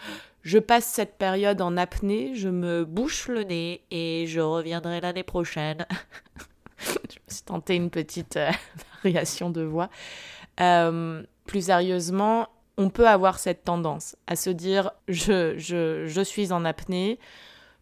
je 0.42 0.58
passe 0.58 0.86
cette 0.86 1.16
période 1.16 1.60
en 1.60 1.76
apnée, 1.76 2.34
je 2.34 2.48
me 2.48 2.84
bouche 2.84 3.28
le 3.28 3.44
nez 3.44 3.82
et 3.90 4.26
je 4.26 4.40
reviendrai 4.40 5.00
l'année 5.00 5.22
prochaine. 5.22 5.86
je 6.78 7.18
me 7.18 7.34
suis 7.34 7.44
tenté 7.44 7.76
une 7.76 7.90
petite 7.90 8.36
euh, 8.36 8.50
variation 9.04 9.50
de 9.50 9.62
voix. 9.62 9.88
Euh, 10.60 11.22
plus 11.46 11.66
sérieusement, 11.66 12.48
on 12.76 12.90
peut 12.90 13.08
avoir 13.08 13.38
cette 13.38 13.64
tendance 13.64 14.16
à 14.26 14.36
se 14.36 14.50
dire 14.50 14.90
je, 15.08 16.22
suis 16.24 16.52
en 16.52 16.64
apnée, 16.64 17.18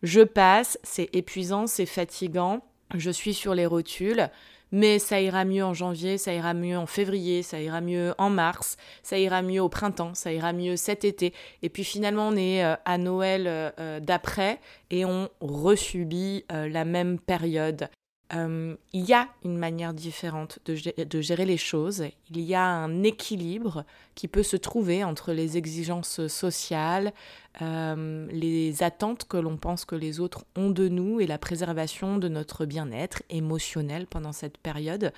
je 0.03 0.21
passe, 0.21 0.79
c'est 0.83 1.09
épuisant, 1.15 1.67
c'est 1.67 1.87
fatigant, 1.87 2.63
je 2.95 3.11
suis 3.11 3.35
sur 3.35 3.55
les 3.55 3.67
rotules, 3.67 4.31
mais 4.73 4.99
ça 4.99 5.21
ira 5.21 5.45
mieux 5.45 5.65
en 5.65 5.75
janvier, 5.75 6.19
ça 6.19 6.33
ira 6.33 6.55
mieux 6.55 6.79
en 6.79 6.87
février, 6.87 7.43
ça 7.43 7.61
ira 7.61 7.81
mieux 7.81 8.15
en 8.19 8.31
mars, 8.31 8.77
ça 9.03 9.19
ira 9.19 9.43
mieux 9.43 9.63
au 9.63 9.69
printemps, 9.69 10.15
ça 10.15 10.33
ira 10.33 10.53
mieux 10.53 10.77
cet 10.77 11.05
été. 11.05 11.35
Et 11.63 11.69
puis 11.69 11.85
finalement, 11.85 12.29
on 12.29 12.37
est 12.37 12.65
euh, 12.65 12.77
à 12.85 12.99
Noël 12.99 13.47
euh, 13.47 13.71
euh, 13.79 14.01
d'après 14.01 14.61
et 14.91 15.05
on 15.05 15.29
resubit 15.41 16.45
la 16.51 16.85
même 16.85 17.19
période. 17.19 17.89
Euh, 18.35 18.77
il 18.93 19.05
y 19.05 19.13
a 19.13 19.29
une 19.45 19.59
manière 19.59 19.93
différente 19.93 20.61
de, 20.65 21.21
gérer 21.21 21.45
les 21.45 21.57
choses. 21.57 22.05
Il 22.31 22.41
y 22.41 22.55
a 22.55 22.65
un 22.65 23.03
équilibre 23.03 23.85
qui 24.15 24.29
peut 24.29 24.45
se 24.45 24.57
trouver 24.57 25.03
entre 25.03 25.33
les 25.33 25.57
exigences 25.57 26.27
sociales, 26.29 27.13
euh, 27.61 28.29
les 28.31 28.83
attentes 28.83 29.27
que 29.27 29.37
l'on 29.37 29.57
pense 29.57 29.85
que 29.85 29.97
les 29.97 30.21
autres 30.21 30.45
ont 30.57 30.71
de 30.71 30.89
nous 30.89 31.21
et 31.21 31.27
la 31.27 31.39
préservation 31.39 32.19
de 32.19 32.29
notre 32.29 32.67
bien-être 32.67 33.23
émotionnel 33.31 34.07
pendant 34.07 34.33
cette 34.33 34.59
période. 34.59 35.13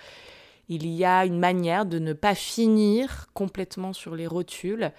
Il 0.69 0.87
y 0.87 1.05
a 1.05 1.27
une 1.27 1.39
manière 1.39 1.85
de 1.85 1.99
ne 1.99 2.15
pas 2.15 2.35
finir 2.35 3.27
complètement 3.35 3.93
sur 3.93 4.15
les 4.15 4.27
rotules 4.27 4.91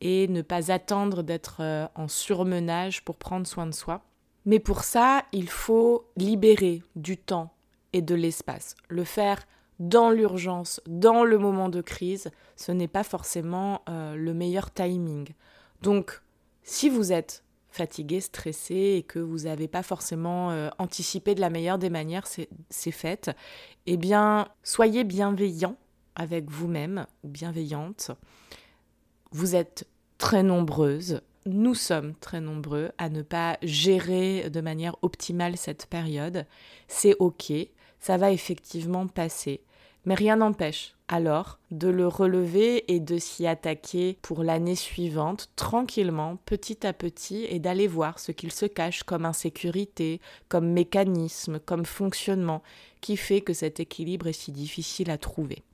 et 0.00 0.26
ne 0.26 0.42
pas 0.42 0.72
attendre 0.72 1.22
d'être 1.22 1.58
euh, 1.60 1.86
en 1.94 2.08
surmenage 2.08 3.04
pour 3.04 3.16
prendre 3.16 3.46
soin 3.46 3.66
de 3.66 3.74
soi. 3.74 4.02
Mais 4.46 4.58
pour 4.58 4.82
ça, 4.82 5.24
il 5.32 5.48
faut 5.48 6.06
libérer 6.16 6.82
du 6.96 7.16
temps 7.18 7.52
et 7.92 8.02
de 8.02 8.14
l'espace. 8.14 8.74
Le 8.88 9.04
faire 9.04 9.46
dans 9.78 10.10
l'urgence, 10.10 10.80
dans 10.86 11.24
le 11.24 11.38
moment 11.38 11.68
de 11.68 11.80
crise, 11.80 12.30
ce 12.56 12.72
n'est 12.72 12.88
pas 12.88 13.02
forcément 13.02 13.82
euh, 13.88 14.14
le 14.14 14.34
meilleur 14.34 14.70
timing. 14.70 15.28
Donc, 15.82 16.20
si 16.62 16.88
vous 16.90 17.12
êtes 17.12 17.44
fatigué, 17.70 18.20
stressé 18.20 18.74
et 18.98 19.02
que 19.02 19.18
vous 19.18 19.40
n'avez 19.40 19.68
pas 19.68 19.82
forcément 19.82 20.50
euh, 20.50 20.68
anticipé 20.78 21.34
de 21.34 21.40
la 21.40 21.50
meilleure 21.50 21.78
des 21.78 21.88
manières 21.88 22.26
ces 22.26 22.90
fêtes, 22.90 23.30
eh 23.86 23.96
bien, 23.96 24.48
soyez 24.62 25.04
bienveillant 25.04 25.76
avec 26.14 26.50
vous-même 26.50 27.06
ou 27.22 27.28
bienveillante. 27.28 28.10
Vous 29.30 29.54
êtes 29.54 29.86
très 30.18 30.42
nombreuses 30.42 31.22
nous 31.46 31.74
sommes 31.74 32.14
très 32.16 32.40
nombreux 32.40 32.90
à 32.98 33.08
ne 33.08 33.22
pas 33.22 33.56
gérer 33.62 34.50
de 34.50 34.60
manière 34.60 34.96
optimale 35.02 35.56
cette 35.56 35.86
période. 35.86 36.46
C'est 36.86 37.16
OK, 37.18 37.52
ça 38.00 38.16
va 38.16 38.32
effectivement 38.32 39.06
passer. 39.06 39.62
Mais 40.06 40.14
rien 40.14 40.36
n'empêche 40.36 40.94
alors 41.08 41.58
de 41.72 41.88
le 41.88 42.06
relever 42.06 42.92
et 42.92 43.00
de 43.00 43.18
s'y 43.18 43.46
attaquer 43.46 44.16
pour 44.22 44.44
l'année 44.44 44.76
suivante 44.76 45.50
tranquillement, 45.56 46.36
petit 46.46 46.86
à 46.86 46.92
petit, 46.92 47.44
et 47.50 47.58
d'aller 47.58 47.88
voir 47.88 48.20
ce 48.20 48.30
qu'il 48.30 48.52
se 48.52 48.64
cache 48.64 49.02
comme 49.02 49.26
insécurité, 49.26 50.20
comme 50.48 50.70
mécanisme, 50.70 51.58
comme 51.58 51.84
fonctionnement, 51.84 52.62
qui 53.00 53.16
fait 53.16 53.40
que 53.40 53.52
cet 53.52 53.80
équilibre 53.80 54.28
est 54.28 54.32
si 54.32 54.52
difficile 54.52 55.10
à 55.10 55.18
trouver. 55.18 55.64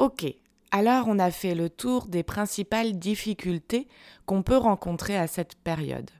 Ok, 0.00 0.26
alors 0.72 1.06
on 1.06 1.20
a 1.20 1.30
fait 1.30 1.54
le 1.54 1.70
tour 1.70 2.06
des 2.06 2.24
principales 2.24 2.98
difficultés 2.98 3.86
qu'on 4.26 4.42
peut 4.42 4.56
rencontrer 4.56 5.16
à 5.16 5.28
cette 5.28 5.54
période 5.54 6.10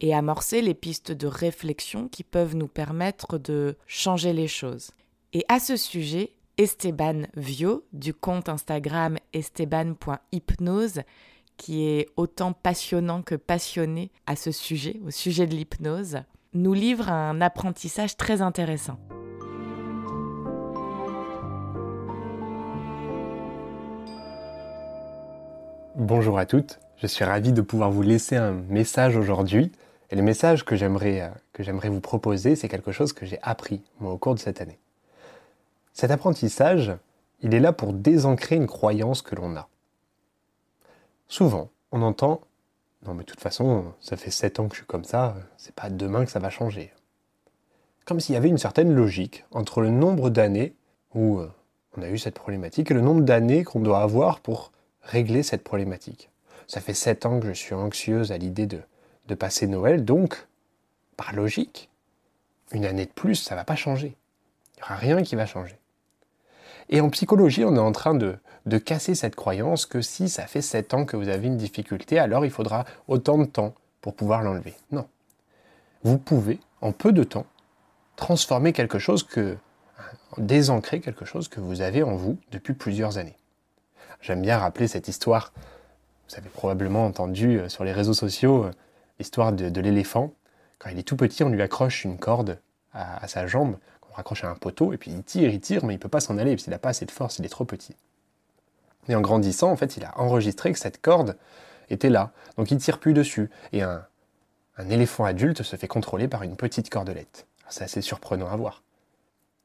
et 0.00 0.14
amorcer 0.14 0.62
les 0.62 0.74
pistes 0.74 1.12
de 1.12 1.26
réflexion 1.26 2.08
qui 2.08 2.24
peuvent 2.24 2.54
nous 2.54 2.68
permettre 2.68 3.38
de 3.38 3.76
changer 3.86 4.32
les 4.32 4.48
choses. 4.48 4.90
Et 5.32 5.44
à 5.48 5.60
ce 5.60 5.76
sujet, 5.76 6.32
Esteban 6.56 7.22
Vio 7.36 7.84
du 7.92 8.14
compte 8.14 8.48
Instagram 8.48 9.18
esteban.hypnose 9.32 11.02
qui 11.56 11.86
est 11.86 12.08
autant 12.16 12.52
passionnant 12.52 13.22
que 13.22 13.34
passionné 13.34 14.10
à 14.26 14.36
ce 14.36 14.52
sujet, 14.52 15.00
au 15.04 15.10
sujet 15.10 15.46
de 15.46 15.54
l'hypnose, 15.54 16.18
nous 16.54 16.72
livre 16.72 17.10
un 17.10 17.40
apprentissage 17.40 18.16
très 18.16 18.40
intéressant. 18.42 18.98
Bonjour 25.96 26.38
à 26.38 26.46
toutes, 26.46 26.78
je 26.96 27.08
suis 27.08 27.24
ravi 27.24 27.52
de 27.52 27.60
pouvoir 27.60 27.90
vous 27.90 28.02
laisser 28.02 28.36
un 28.36 28.52
message 28.52 29.16
aujourd'hui. 29.16 29.72
Et 30.10 30.16
le 30.16 30.22
message 30.22 30.64
que 30.64 30.76
j'aimerais, 30.76 31.22
euh, 31.22 31.28
que 31.52 31.62
j'aimerais 31.62 31.90
vous 31.90 32.00
proposer, 32.00 32.56
c'est 32.56 32.68
quelque 32.68 32.92
chose 32.92 33.12
que 33.12 33.26
j'ai 33.26 33.38
appris 33.42 33.82
moi, 34.00 34.12
au 34.12 34.18
cours 34.18 34.34
de 34.34 34.40
cette 34.40 34.60
année. 34.60 34.78
Cet 35.92 36.10
apprentissage, 36.10 36.92
il 37.40 37.54
est 37.54 37.60
là 37.60 37.72
pour 37.72 37.92
désancrer 37.92 38.56
une 38.56 38.66
croyance 38.66 39.22
que 39.22 39.34
l'on 39.34 39.56
a. 39.56 39.68
Souvent, 41.28 41.70
on 41.92 42.02
entend 42.02 42.40
Non, 43.06 43.14
mais 43.14 43.24
de 43.24 43.28
toute 43.28 43.40
façon, 43.40 43.92
ça 44.00 44.16
fait 44.16 44.30
sept 44.30 44.58
ans 44.58 44.68
que 44.68 44.74
je 44.74 44.80
suis 44.80 44.86
comme 44.86 45.04
ça, 45.04 45.36
c'est 45.56 45.74
pas 45.74 45.90
demain 45.90 46.24
que 46.24 46.30
ça 46.30 46.40
va 46.40 46.50
changer. 46.50 46.92
Comme 48.06 48.20
s'il 48.20 48.34
y 48.34 48.38
avait 48.38 48.48
une 48.48 48.58
certaine 48.58 48.94
logique 48.94 49.44
entre 49.50 49.82
le 49.82 49.90
nombre 49.90 50.30
d'années 50.30 50.74
où 51.14 51.38
euh, 51.38 51.52
on 51.96 52.02
a 52.02 52.08
eu 52.08 52.18
cette 52.18 52.34
problématique 52.34 52.90
et 52.90 52.94
le 52.94 53.02
nombre 53.02 53.22
d'années 53.22 53.64
qu'on 53.64 53.80
doit 53.80 54.00
avoir 54.00 54.40
pour 54.40 54.72
régler 55.02 55.42
cette 55.42 55.62
problématique. 55.62 56.30
Ça 56.66 56.80
fait 56.80 56.94
sept 56.94 57.26
ans 57.26 57.40
que 57.40 57.48
je 57.48 57.52
suis 57.52 57.74
anxieuse 57.74 58.32
à 58.32 58.38
l'idée 58.38 58.66
de, 58.66 58.80
de 59.28 59.34
passer 59.34 59.66
Noël, 59.66 60.04
donc, 60.04 60.46
par 61.16 61.34
logique, 61.34 61.90
une 62.72 62.84
année 62.84 63.06
de 63.06 63.10
plus, 63.10 63.36
ça 63.36 63.54
ne 63.54 63.60
va 63.60 63.64
pas 63.64 63.76
changer. 63.76 64.16
Il 64.74 64.80
n'y 64.80 64.82
aura 64.84 64.96
rien 64.96 65.22
qui 65.22 65.36
va 65.36 65.46
changer. 65.46 65.78
Et 66.88 67.00
en 67.00 67.10
psychologie, 67.10 67.64
on 67.64 67.76
est 67.76 67.80
en 67.80 67.92
train 67.92 68.14
de, 68.14 68.38
casser 68.78 69.14
cette 69.14 69.36
croyance 69.36 69.86
que 69.86 70.00
si 70.00 70.28
ça 70.28 70.46
fait 70.46 70.62
7 70.62 70.94
ans 70.94 71.04
que 71.04 71.16
vous 71.16 71.28
avez 71.28 71.46
une 71.46 71.56
difficulté, 71.56 72.18
alors 72.18 72.44
il 72.44 72.50
faudra 72.50 72.84
autant 73.06 73.38
de 73.38 73.44
temps 73.44 73.74
pour 74.00 74.14
pouvoir 74.14 74.42
l'enlever. 74.42 74.74
Non. 74.90 75.06
Vous 76.02 76.18
pouvez, 76.18 76.60
en 76.80 76.92
peu 76.92 77.12
de 77.12 77.24
temps, 77.24 77.46
transformer 78.16 78.72
quelque 78.72 78.98
chose 78.98 79.22
que, 79.22 79.56
désancrer 80.38 81.00
quelque 81.00 81.24
chose 81.24 81.48
que 81.48 81.60
vous 81.60 81.80
avez 81.80 82.02
en 82.02 82.16
vous 82.16 82.38
depuis 82.50 82.74
plusieurs 82.74 83.18
années. 83.18 83.36
J'aime 84.20 84.42
bien 84.42 84.58
rappeler 84.58 84.88
cette 84.88 85.08
histoire, 85.08 85.52
vous 86.28 86.36
avez 86.36 86.48
probablement 86.48 87.06
entendu 87.06 87.58
euh, 87.58 87.68
sur 87.68 87.84
les 87.84 87.92
réseaux 87.92 88.14
sociaux, 88.14 88.64
euh, 88.64 88.70
l'histoire 89.18 89.52
de, 89.52 89.80
l'éléphant. 89.80 90.32
Quand 90.78 90.90
il 90.90 90.98
est 90.98 91.02
tout 91.02 91.16
petit, 91.16 91.42
on 91.42 91.48
lui 91.48 91.62
accroche 91.62 92.04
une 92.04 92.18
corde 92.18 92.60
à 92.92 93.28
sa 93.28 93.46
jambe 93.46 93.76
raccroché 94.18 94.46
à 94.46 94.50
un 94.50 94.54
poteau, 94.54 94.92
et 94.92 94.98
puis 94.98 95.12
il 95.12 95.22
tire, 95.22 95.48
il 95.48 95.60
tire, 95.60 95.84
mais 95.84 95.94
il 95.94 95.98
peut 95.98 96.08
pas 96.08 96.20
s'en 96.20 96.38
aller, 96.38 96.52
parce 96.52 96.64
qu'il 96.64 96.72
n'a 96.72 96.78
pas 96.78 96.90
assez 96.90 97.06
de 97.06 97.10
force, 97.10 97.38
il 97.38 97.46
est 97.46 97.48
trop 97.48 97.64
petit. 97.64 97.94
Et 99.08 99.14
en 99.14 99.20
grandissant, 99.20 99.70
en 99.70 99.76
fait, 99.76 99.96
il 99.96 100.04
a 100.04 100.18
enregistré 100.18 100.72
que 100.72 100.78
cette 100.78 101.00
corde 101.00 101.36
était 101.88 102.10
là, 102.10 102.32
donc 102.56 102.70
il 102.70 102.78
tire 102.78 102.98
plus 102.98 103.14
dessus. 103.14 103.48
Et 103.72 103.82
un, 103.82 104.04
un 104.76 104.90
éléphant 104.90 105.24
adulte 105.24 105.62
se 105.62 105.76
fait 105.76 105.86
contrôler 105.86 106.28
par 106.28 106.42
une 106.42 106.56
petite 106.56 106.90
cordelette. 106.90 107.46
C'est 107.68 107.84
assez 107.84 108.02
surprenant 108.02 108.48
à 108.48 108.56
voir. 108.56 108.82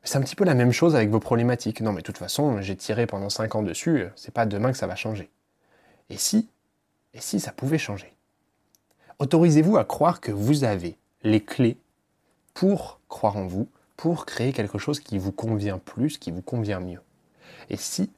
C'est 0.04 0.18
un 0.18 0.22
petit 0.22 0.36
peu 0.36 0.46
la 0.46 0.54
même 0.54 0.72
chose 0.72 0.96
avec 0.96 1.10
vos 1.10 1.20
problématiques. 1.20 1.82
Non, 1.82 1.92
mais 1.92 2.02
de 2.02 2.06
toute 2.06 2.18
façon, 2.18 2.62
j'ai 2.62 2.76
tiré 2.76 3.08
pendant 3.08 3.30
5 3.30 3.56
ans 3.56 3.64
dessus, 3.64 4.06
c'est 4.16 4.34
pas 4.34 4.46
demain 4.46 4.72
que 4.72 4.78
ça 4.78 4.88
va 4.88 4.96
changer. 4.96 5.32
Et 6.10 6.18
si 6.18 6.50
Et 7.14 7.22
si 7.22 7.40
ça 7.40 7.52
pouvait 7.52 7.78
changer? 7.78 8.13
Autorisez-vous 9.20 9.78
à 9.78 9.86
croire 9.86 10.22
que 10.22 10.32
vous 10.32 10.64
avez 10.64 10.98
les 11.24 11.42
clés 11.42 11.78
pour 12.54 13.00
croire 13.10 13.38
en 13.38 13.48
vous, 13.48 13.68
pour 13.96 14.26
créer 14.26 14.54
quelque 14.54 14.78
chose 14.78 15.00
qui 15.00 15.18
vous 15.18 15.32
convient 15.32 15.78
plus, 15.78 16.18
qui 16.18 16.32
vous 16.32 16.42
convient 16.42 16.80
mieux. 16.80 17.02
Et 17.70 17.78
si 17.78 18.12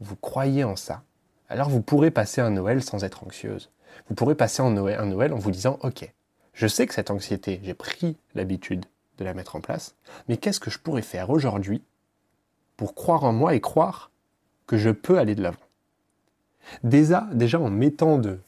vous 0.00 0.16
croyez 0.16 0.64
en 0.64 0.76
ça, 0.76 1.02
alors 1.48 1.68
vous 1.68 1.82
pourrez 1.82 2.10
passer 2.10 2.40
un 2.40 2.50
Noël 2.50 2.82
sans 2.82 3.04
être 3.04 3.24
anxieuse. 3.24 3.70
Vous 4.08 4.14
pourrez 4.14 4.34
passer 4.34 4.62
un 4.62 4.70
Noël, 4.70 5.32
en 5.32 5.38
vous 5.38 5.50
disant, 5.50 5.78
OK, 5.82 6.10
je 6.54 6.66
sais 6.66 6.86
que 6.86 6.94
cette 6.94 7.10
anxiété, 7.10 7.60
j'ai 7.62 7.74
pris 7.74 8.16
l'habitude 8.34 8.84
de 9.18 9.24
la 9.24 9.34
mettre 9.34 9.56
en 9.56 9.60
place, 9.60 9.94
mais 10.28 10.36
qu'est-ce 10.36 10.60
que 10.60 10.70
je 10.70 10.78
pourrais 10.78 11.02
faire 11.02 11.30
aujourd'hui 11.30 11.82
pour 12.76 12.94
croire 12.94 13.24
en 13.24 13.32
moi 13.32 13.54
et 13.54 13.60
croire 13.60 14.10
que 14.66 14.76
je 14.76 14.90
peux 14.90 15.18
aller 15.18 15.34
de 15.34 15.42
l'avant? 15.42 15.58
Déjà, 16.82 17.28
déjà 17.32 17.60
en 17.60 17.70
mettant 17.70 18.18
de, 18.18 18.38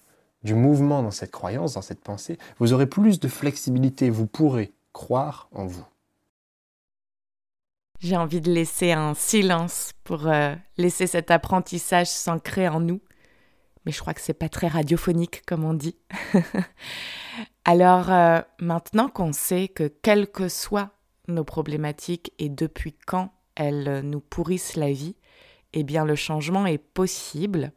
du 0.44 0.54
mouvement 0.54 1.02
dans 1.02 1.10
cette 1.10 1.30
croyance, 1.30 1.74
dans 1.74 1.82
cette 1.82 2.00
pensée, 2.00 2.38
vous 2.58 2.72
aurez 2.72 2.86
plus 2.86 3.18
de 3.18 3.28
flexibilité, 3.28 4.10
vous 4.10 4.26
pourrez 4.26 4.72
croire 4.92 5.48
en 5.52 5.66
vous. 5.66 5.84
J'ai 8.00 8.16
envie 8.16 8.42
de 8.42 8.52
laisser 8.52 8.92
un 8.92 9.14
silence 9.14 9.92
pour 10.04 10.26
euh, 10.28 10.54
laisser 10.76 11.06
cet 11.06 11.30
apprentissage 11.30 12.08
s'ancrer 12.08 12.68
en 12.68 12.80
nous. 12.80 13.00
Mais 13.86 13.92
je 13.92 14.00
crois 14.00 14.14
que 14.14 14.20
c'est 14.20 14.34
pas 14.34 14.48
très 14.48 14.68
radiophonique, 14.68 15.44
comme 15.46 15.64
on 15.64 15.74
dit. 15.74 15.96
Alors, 17.64 18.10
euh, 18.10 18.40
maintenant 18.60 19.08
qu'on 19.08 19.32
sait 19.32 19.68
que 19.68 19.88
quelles 19.88 20.30
que 20.30 20.48
soient 20.48 20.90
nos 21.28 21.44
problématiques 21.44 22.32
et 22.38 22.50
depuis 22.50 22.94
quand 23.06 23.30
elles 23.54 24.00
nous 24.00 24.20
pourrissent 24.20 24.76
la 24.76 24.92
vie, 24.92 25.16
eh 25.72 25.82
bien 25.82 26.04
le 26.04 26.14
changement 26.14 26.66
est 26.66 26.78
possible. 26.78 27.72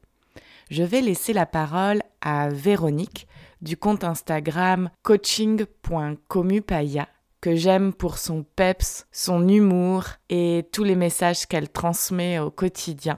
Je 0.70 0.84
vais 0.84 1.02
laisser 1.02 1.32
la 1.32 1.46
parole 1.46 2.02
à 2.28 2.50
Véronique 2.50 3.28
du 3.62 3.78
compte 3.78 4.04
Instagram 4.04 4.90
coaching.comupaya 5.02 7.08
que 7.40 7.56
j'aime 7.56 7.94
pour 7.94 8.18
son 8.18 8.44
peps, 8.44 9.08
son 9.14 9.48
humour 9.48 10.04
et 10.30 10.68
tous 10.74 10.84
les 10.84 10.98
messages 10.98 11.46
qu'elle 11.46 11.70
transmet 11.70 12.38
au 12.40 12.52
quotidien. 12.52 13.18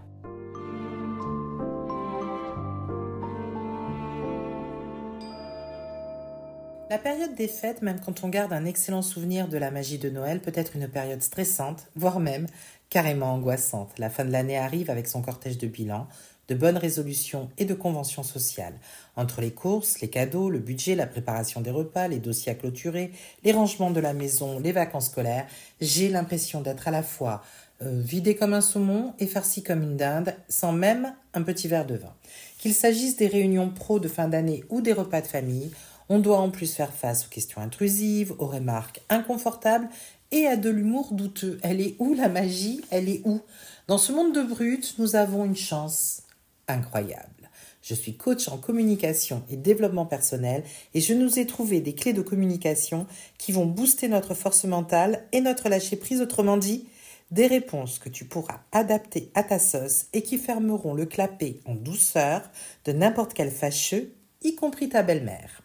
La 6.92 7.00
période 7.00 7.34
des 7.34 7.48
fêtes, 7.48 7.82
même 7.82 8.00
quand 8.00 8.24
on 8.24 8.30
garde 8.30 8.54
un 8.54 8.66
excellent 8.66 9.02
souvenir 9.02 9.48
de 9.48 9.58
la 9.58 9.72
magie 9.72 9.98
de 9.98 10.12
Noël, 10.12 10.40
peut 10.40 10.54
être 10.54 10.76
une 10.76 10.88
période 10.88 11.24
stressante, 11.24 11.88
voire 11.96 12.20
même 12.20 12.46
carrément 12.92 13.34
angoissante. 13.34 13.98
La 13.98 14.12
fin 14.12 14.26
de 14.26 14.32
l'année 14.32 14.58
arrive 14.58 14.92
avec 14.92 15.08
son 15.08 15.24
cortège 15.24 15.58
de 15.58 15.68
bilan, 15.68 16.08
de 16.50 16.56
bonnes 16.56 16.78
résolutions 16.78 17.50
et 17.58 17.66
de 17.66 17.74
conventions 17.74 18.24
sociales. 18.24 18.74
Entre 19.16 19.40
les 19.40 19.52
courses, 19.52 20.02
les 20.02 20.10
cadeaux, 20.10 20.50
le 20.50 20.60
budget, 20.60 20.96
la 20.96 21.08
préparation 21.08 21.62
des 21.62 21.70
repas, 21.70 22.08
les 22.08 22.20
dossiers 22.20 22.52
à 22.52 22.56
clôturer, 22.56 23.12
les 23.44 23.52
rangements 23.52 23.92
de 23.92 24.00
la 24.00 24.14
maison, 24.14 24.60
les 24.60 24.72
vacances 24.72 25.08
scolaires, 25.08 25.48
j'ai 25.80 26.10
l'impression 26.10 26.62
d'être 26.62 26.88
à 26.88 26.92
la 26.92 27.04
fois 27.04 27.44
euh, 27.82 28.02
vidé 28.02 28.36
comme 28.36 28.54
un 28.54 28.62
saumon 28.62 29.14
et 29.20 29.28
farci 29.28 29.64
comme 29.64 29.84
une 29.84 29.96
dinde, 29.96 30.34
sans 30.50 30.74
même 30.74 31.14
un 31.34 31.44
petit 31.44 31.68
verre 31.68 31.86
de 31.86 31.96
vin. 31.96 32.14
Qu'il 32.58 32.74
s'agisse 32.74 33.16
des 33.16 33.28
réunions 33.28 33.70
pro 33.70 34.00
de 34.00 34.08
fin 34.08 34.28
d'année 34.28 34.64
ou 34.70 34.82
des 34.82 34.94
repas 34.94 35.22
de 35.22 35.28
famille, 35.28 35.72
on 36.10 36.18
doit 36.18 36.40
en 36.40 36.50
plus 36.50 36.74
faire 36.74 36.92
face 36.92 37.26
aux 37.26 37.30
questions 37.30 37.62
intrusives, 37.62 38.34
aux 38.40 38.48
remarques 38.48 39.02
inconfortables 39.10 39.88
et 40.32 40.48
à 40.48 40.58
de 40.58 40.70
l'humour 40.70 41.10
douteux. 41.12 41.60
Elle 41.62 41.82
est 41.82 41.96
où 42.00 42.16
la 42.16 42.28
magie? 42.28 42.82
Elle 42.90 43.08
est 43.08 43.22
où? 43.26 43.42
Dans 43.88 44.00
ce 44.00 44.12
monde 44.12 44.34
de 44.34 44.42
brutes, 44.42 44.96
nous 44.98 45.16
avons 45.16 45.46
une 45.46 45.56
chance 45.56 46.24
incroyable. 46.70 47.50
Je 47.82 47.94
suis 47.94 48.18
coach 48.18 48.50
en 48.50 48.58
communication 48.58 49.44
et 49.50 49.56
développement 49.56 50.06
personnel 50.06 50.64
et 50.94 51.02
je 51.02 51.14
nous 51.14 51.40
ai 51.40 51.46
trouvé 51.46 51.80
des 51.80 51.94
clés 51.94 52.14
de 52.14 52.22
communication 52.22 53.08
qui 53.38 53.52
vont 53.52 53.66
booster 53.66 54.08
notre 54.10 54.34
force 54.34 54.66
mentale 54.66 55.24
et 55.32 55.42
notre 55.42 55.70
lâcher 55.70 55.96
prise, 55.96 56.22
autrement 56.22 56.58
dit, 56.58 56.88
des 57.32 57.48
réponses 57.48 58.00
que 58.00 58.10
tu 58.10 58.26
pourras 58.26 58.62
adapter 58.72 59.32
à 59.34 59.44
ta 59.44 59.60
sauce 59.60 60.08
et 60.14 60.24
qui 60.24 60.38
fermeront 60.38 60.94
le 60.94 61.06
clapet 61.06 61.60
en 61.66 61.76
douceur 61.76 62.50
de 62.86 62.92
n'importe 62.92 63.34
quel 63.34 63.52
fâcheux, 63.52 64.14
y 64.42 64.56
compris 64.56 64.90
ta 64.90 65.04
belle-mère. 65.04 65.62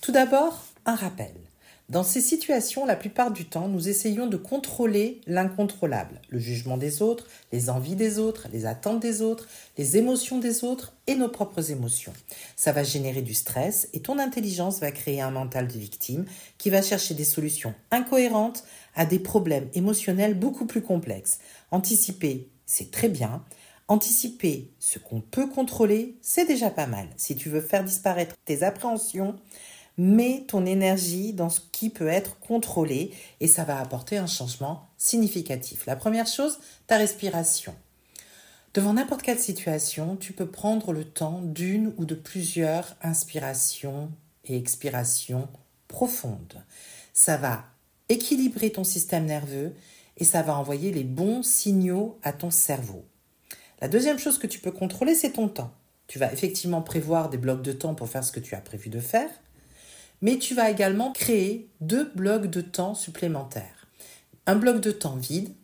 Tout 0.00 0.12
d'abord, 0.12 0.64
un 0.86 0.94
rappel. 0.94 1.34
Dans 1.90 2.02
ces 2.02 2.22
situations, 2.22 2.86
la 2.86 2.96
plupart 2.96 3.30
du 3.30 3.44
temps, 3.44 3.68
nous 3.68 3.90
essayons 3.90 4.26
de 4.26 4.38
contrôler 4.38 5.20
l'incontrôlable, 5.26 6.22
le 6.30 6.38
jugement 6.38 6.78
des 6.78 7.02
autres, 7.02 7.26
les 7.52 7.68
envies 7.68 7.94
des 7.94 8.18
autres, 8.18 8.48
les 8.54 8.64
attentes 8.64 9.00
des 9.00 9.20
autres, 9.20 9.46
les 9.76 9.98
émotions 9.98 10.38
des 10.38 10.64
autres 10.64 10.94
et 11.06 11.14
nos 11.14 11.28
propres 11.28 11.70
émotions. 11.70 12.14
Ça 12.56 12.72
va 12.72 12.84
générer 12.84 13.20
du 13.20 13.34
stress 13.34 13.90
et 13.92 14.00
ton 14.00 14.18
intelligence 14.18 14.80
va 14.80 14.92
créer 14.92 15.20
un 15.20 15.30
mental 15.30 15.68
de 15.68 15.78
victime 15.78 16.24
qui 16.56 16.70
va 16.70 16.80
chercher 16.80 17.12
des 17.12 17.24
solutions 17.24 17.74
incohérentes 17.90 18.64
à 18.94 19.04
des 19.04 19.18
problèmes 19.18 19.68
émotionnels 19.74 20.38
beaucoup 20.38 20.64
plus 20.64 20.82
complexes. 20.82 21.38
Anticiper, 21.70 22.48
c'est 22.64 22.90
très 22.90 23.10
bien. 23.10 23.44
Anticiper 23.88 24.70
ce 24.78 24.98
qu'on 24.98 25.20
peut 25.20 25.48
contrôler, 25.48 26.16
c'est 26.22 26.46
déjà 26.46 26.70
pas 26.70 26.86
mal. 26.86 27.08
Si 27.18 27.36
tu 27.36 27.50
veux 27.50 27.60
faire 27.60 27.84
disparaître 27.84 28.34
tes 28.46 28.62
appréhensions, 28.62 29.36
mets 29.96 30.44
ton 30.48 30.66
énergie 30.66 31.32
dans 31.32 31.50
ce 31.50 31.60
qui 31.72 31.90
peut 31.90 32.08
être 32.08 32.38
contrôlé 32.40 33.12
et 33.40 33.46
ça 33.46 33.64
va 33.64 33.78
apporter 33.78 34.18
un 34.18 34.26
changement 34.26 34.88
significatif. 34.98 35.86
La 35.86 35.96
première 35.96 36.26
chose, 36.26 36.58
ta 36.86 36.96
respiration. 36.96 37.74
Devant 38.74 38.94
n'importe 38.94 39.22
quelle 39.22 39.38
situation, 39.38 40.16
tu 40.16 40.32
peux 40.32 40.48
prendre 40.48 40.92
le 40.92 41.04
temps 41.04 41.40
d'une 41.42 41.92
ou 41.96 42.04
de 42.04 42.16
plusieurs 42.16 42.96
inspirations 43.02 44.10
et 44.44 44.56
expirations 44.56 45.48
profondes. 45.86 46.62
Ça 47.12 47.36
va 47.36 47.64
équilibrer 48.08 48.70
ton 48.70 48.82
système 48.82 49.26
nerveux 49.26 49.74
et 50.16 50.24
ça 50.24 50.42
va 50.42 50.56
envoyer 50.56 50.90
les 50.92 51.04
bons 51.04 51.44
signaux 51.44 52.18
à 52.24 52.32
ton 52.32 52.50
cerveau. 52.50 53.04
La 53.80 53.88
deuxième 53.88 54.18
chose 54.18 54.38
que 54.38 54.46
tu 54.46 54.58
peux 54.58 54.72
contrôler, 54.72 55.14
c'est 55.14 55.32
ton 55.32 55.48
temps. 55.48 55.72
Tu 56.06 56.18
vas 56.18 56.32
effectivement 56.32 56.82
prévoir 56.82 57.30
des 57.30 57.38
blocs 57.38 57.62
de 57.62 57.72
temps 57.72 57.94
pour 57.94 58.08
faire 58.08 58.24
ce 58.24 58.32
que 58.32 58.40
tu 58.40 58.54
as 58.54 58.60
prévu 58.60 58.90
de 58.90 59.00
faire, 59.00 59.30
mais 60.22 60.38
tu 60.38 60.54
vas 60.54 60.70
également 60.70 61.12
créer 61.12 61.68
deux 61.80 62.10
blocs 62.14 62.46
de 62.46 62.60
temps 62.60 62.94
supplémentaires. 62.94 63.86
Un 64.46 64.56
bloc 64.56 64.80
de 64.80 64.90
temps 64.90 65.16
vide, 65.16 65.54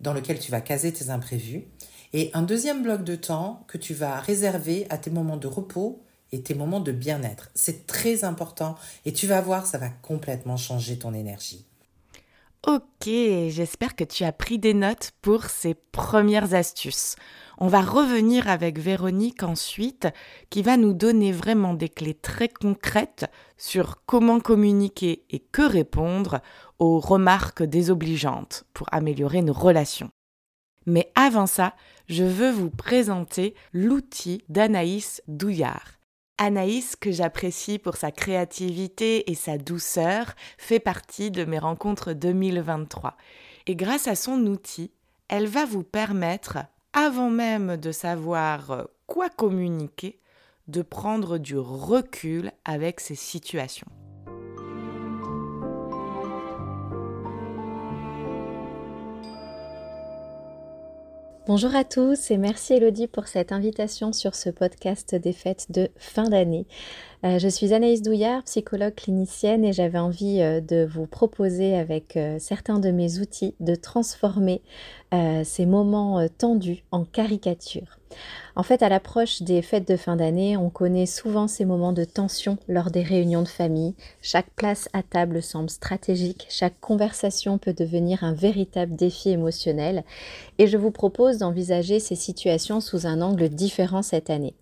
dans 0.00 0.12
lequel 0.12 0.38
tu 0.38 0.50
vas 0.50 0.60
caser 0.60 0.92
tes 0.92 1.10
imprévus, 1.10 1.64
et 2.12 2.30
un 2.34 2.42
deuxième 2.42 2.82
bloc 2.82 3.04
de 3.04 3.16
temps 3.16 3.64
que 3.68 3.78
tu 3.78 3.94
vas 3.94 4.20
réserver 4.20 4.86
à 4.90 4.98
tes 4.98 5.10
moments 5.10 5.36
de 5.36 5.46
repos 5.46 6.02
et 6.32 6.42
tes 6.42 6.54
moments 6.54 6.80
de 6.80 6.92
bien-être. 6.92 7.50
C'est 7.54 7.86
très 7.86 8.24
important 8.24 8.76
et 9.04 9.12
tu 9.12 9.26
vas 9.26 9.40
voir, 9.40 9.66
ça 9.66 9.78
va 9.78 9.88
complètement 9.88 10.56
changer 10.56 10.98
ton 10.98 11.12
énergie. 11.12 11.67
Ok, 12.66 13.04
j'espère 13.04 13.94
que 13.94 14.02
tu 14.02 14.24
as 14.24 14.32
pris 14.32 14.58
des 14.58 14.74
notes 14.74 15.12
pour 15.22 15.44
ces 15.44 15.74
premières 15.74 16.54
astuces. 16.54 17.14
On 17.58 17.68
va 17.68 17.80
revenir 17.80 18.48
avec 18.48 18.80
Véronique 18.80 19.44
ensuite, 19.44 20.08
qui 20.50 20.62
va 20.62 20.76
nous 20.76 20.92
donner 20.92 21.30
vraiment 21.30 21.74
des 21.74 21.88
clés 21.88 22.14
très 22.14 22.48
concrètes 22.48 23.26
sur 23.56 24.04
comment 24.06 24.40
communiquer 24.40 25.24
et 25.30 25.38
que 25.38 25.62
répondre 25.62 26.40
aux 26.80 26.98
remarques 26.98 27.62
désobligeantes 27.62 28.64
pour 28.74 28.88
améliorer 28.92 29.42
nos 29.42 29.52
relations. 29.52 30.10
Mais 30.84 31.12
avant 31.14 31.46
ça, 31.46 31.74
je 32.08 32.24
veux 32.24 32.50
vous 32.50 32.70
présenter 32.70 33.54
l'outil 33.72 34.42
d'Anaïs 34.48 35.22
Douillard. 35.28 35.97
Anaïs, 36.38 36.94
que 36.94 37.10
j'apprécie 37.10 37.80
pour 37.80 37.96
sa 37.96 38.12
créativité 38.12 39.28
et 39.30 39.34
sa 39.34 39.58
douceur, 39.58 40.34
fait 40.56 40.78
partie 40.78 41.32
de 41.32 41.44
mes 41.44 41.58
rencontres 41.58 42.12
2023. 42.12 43.16
Et 43.66 43.74
grâce 43.74 44.06
à 44.06 44.14
son 44.14 44.46
outil, 44.46 44.92
elle 45.28 45.46
va 45.46 45.66
vous 45.66 45.82
permettre 45.82 46.58
avant 46.92 47.28
même 47.28 47.76
de 47.76 47.90
savoir 47.90 48.86
quoi 49.08 49.28
communiquer, 49.28 50.20
de 50.68 50.82
prendre 50.82 51.38
du 51.38 51.58
recul 51.58 52.52
avec 52.64 53.00
ces 53.00 53.16
situations. 53.16 53.88
Bonjour 61.48 61.74
à 61.74 61.82
tous 61.82 62.30
et 62.30 62.36
merci 62.36 62.74
Elodie 62.74 63.06
pour 63.06 63.26
cette 63.26 63.52
invitation 63.52 64.12
sur 64.12 64.34
ce 64.34 64.50
podcast 64.50 65.14
des 65.14 65.32
fêtes 65.32 65.72
de 65.72 65.88
fin 65.96 66.24
d'année. 66.24 66.66
Euh, 67.24 67.38
je 67.38 67.48
suis 67.48 67.72
Anaïs 67.72 68.02
Douillard, 68.02 68.42
psychologue 68.42 68.94
clinicienne 68.94 69.64
et 69.64 69.72
j'avais 69.72 69.98
envie 69.98 70.42
euh, 70.42 70.60
de 70.60 70.84
vous 70.84 71.06
proposer 71.06 71.74
avec 71.74 72.18
certains 72.38 72.78
de 72.78 72.90
mes 72.90 73.18
outils 73.20 73.54
de 73.60 73.74
transformer 73.74 74.60
euh, 75.14 75.42
ces 75.42 75.64
moments 75.64 76.18
euh, 76.18 76.26
tendus 76.28 76.84
en 76.90 77.06
caricature. 77.06 77.97
En 78.56 78.62
fait, 78.62 78.82
à 78.82 78.88
l'approche 78.88 79.42
des 79.42 79.62
fêtes 79.62 79.86
de 79.86 79.96
fin 79.96 80.16
d'année, 80.16 80.56
on 80.56 80.70
connaît 80.70 81.06
souvent 81.06 81.46
ces 81.46 81.64
moments 81.64 81.92
de 81.92 82.04
tension 82.04 82.58
lors 82.66 82.90
des 82.90 83.02
réunions 83.02 83.42
de 83.42 83.48
famille. 83.48 83.94
Chaque 84.20 84.50
place 84.50 84.88
à 84.92 85.02
table 85.02 85.42
semble 85.42 85.70
stratégique, 85.70 86.46
chaque 86.50 86.80
conversation 86.80 87.58
peut 87.58 87.72
devenir 87.72 88.24
un 88.24 88.34
véritable 88.34 88.96
défi 88.96 89.30
émotionnel 89.30 90.04
et 90.58 90.66
je 90.66 90.76
vous 90.76 90.90
propose 90.90 91.38
d'envisager 91.38 92.00
ces 92.00 92.16
situations 92.16 92.80
sous 92.80 93.06
un 93.06 93.20
angle 93.20 93.48
différent 93.48 94.02
cette 94.02 94.30
année. 94.30 94.54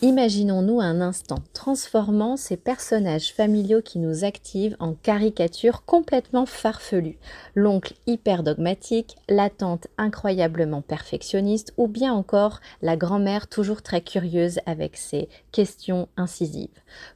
Imaginons-nous 0.00 0.80
un 0.80 1.00
instant 1.00 1.42
transformant 1.54 2.36
ces 2.36 2.56
personnages 2.56 3.32
familiaux 3.32 3.82
qui 3.82 3.98
nous 3.98 4.22
activent 4.22 4.76
en 4.78 4.94
caricatures 4.94 5.84
complètement 5.84 6.46
farfelues. 6.46 7.18
L'oncle 7.56 7.94
hyper 8.06 8.44
dogmatique, 8.44 9.16
la 9.28 9.50
tante 9.50 9.88
incroyablement 9.98 10.82
perfectionniste 10.82 11.74
ou 11.78 11.88
bien 11.88 12.14
encore 12.14 12.60
la 12.80 12.96
grand-mère 12.96 13.48
toujours 13.48 13.82
très 13.82 14.00
curieuse 14.00 14.60
avec 14.66 14.96
ses 14.96 15.28
questions 15.50 16.08
incisives. 16.16 16.68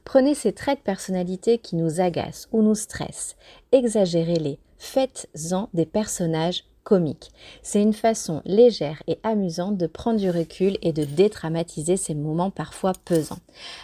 Prenez 0.03 0.35
ces 0.35 0.51
traits 0.51 0.79
de 0.79 0.83
personnalité 0.83 1.59
qui 1.59 1.77
nous 1.77 2.01
agacent 2.01 2.49
ou 2.51 2.61
nous 2.61 2.75
stressent, 2.75 3.37
exagérez-les, 3.71 4.59
faites-en 4.77 5.69
des 5.73 5.85
personnages 5.85 6.65
comique. 6.83 7.31
C'est 7.61 7.81
une 7.81 7.93
façon 7.93 8.41
légère 8.45 9.01
et 9.07 9.19
amusante 9.23 9.77
de 9.77 9.87
prendre 9.87 10.19
du 10.19 10.29
recul 10.29 10.77
et 10.81 10.93
de 10.93 11.03
dédramatiser 11.03 11.97
ces 11.97 12.13
moments 12.13 12.51
parfois 12.51 12.93
pesants. 13.05 13.39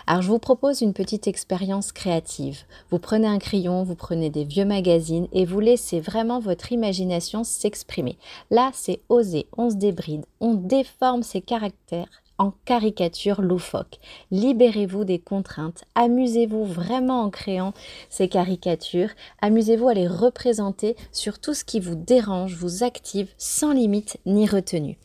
Alors 0.08 0.22
je 0.22 0.30
vous 0.30 0.40
propose 0.40 0.82
une 0.82 0.94
petite 0.94 1.28
expérience 1.28 1.92
créative. 1.92 2.64
Vous 2.92 3.00
prenez 3.00 3.28
un 3.28 3.40
crayon, 3.40 3.84
vous 3.84 3.96
prenez 3.96 4.30
des 4.30 4.44
vieux 4.44 4.66
magazines 4.66 5.28
et 5.32 5.46
vous 5.46 5.60
laissez 5.60 6.00
vraiment 6.00 6.40
votre 6.40 6.72
imagination 6.72 7.44
s'exprimer. 7.44 8.18
Là, 8.52 8.72
c'est 8.74 9.02
oser, 9.10 9.48
on 9.58 9.70
se 9.70 9.76
débride, 9.76 10.26
on 10.40 10.54
déforme 10.54 11.24
ses 11.24 11.42
caractères 11.42 12.24
en 12.40 12.54
caricature 12.66 13.42
loufoque. 13.42 14.00
Libérez-vous 14.32 15.04
des 15.04 15.20
contraintes, 15.20 15.84
amusez-vous 15.94 16.66
vraiment 16.66 17.22
en 17.22 17.30
créant 17.30 17.74
ces 18.10 18.28
caricatures, 18.28 19.10
amusez-vous 19.42 19.90
à 19.90 19.94
les 19.94 20.08
représenter 20.08 20.96
sur 21.12 21.40
tout 21.40 21.54
ce 21.54 21.64
qui 21.64 21.80
vous 21.80 21.96
dérange, 21.96 22.56
vous 22.56 22.84
active 22.84 23.28
sans 23.38 23.74
limite 23.74 24.18
ni 24.26 24.48
retenue. 24.48 24.98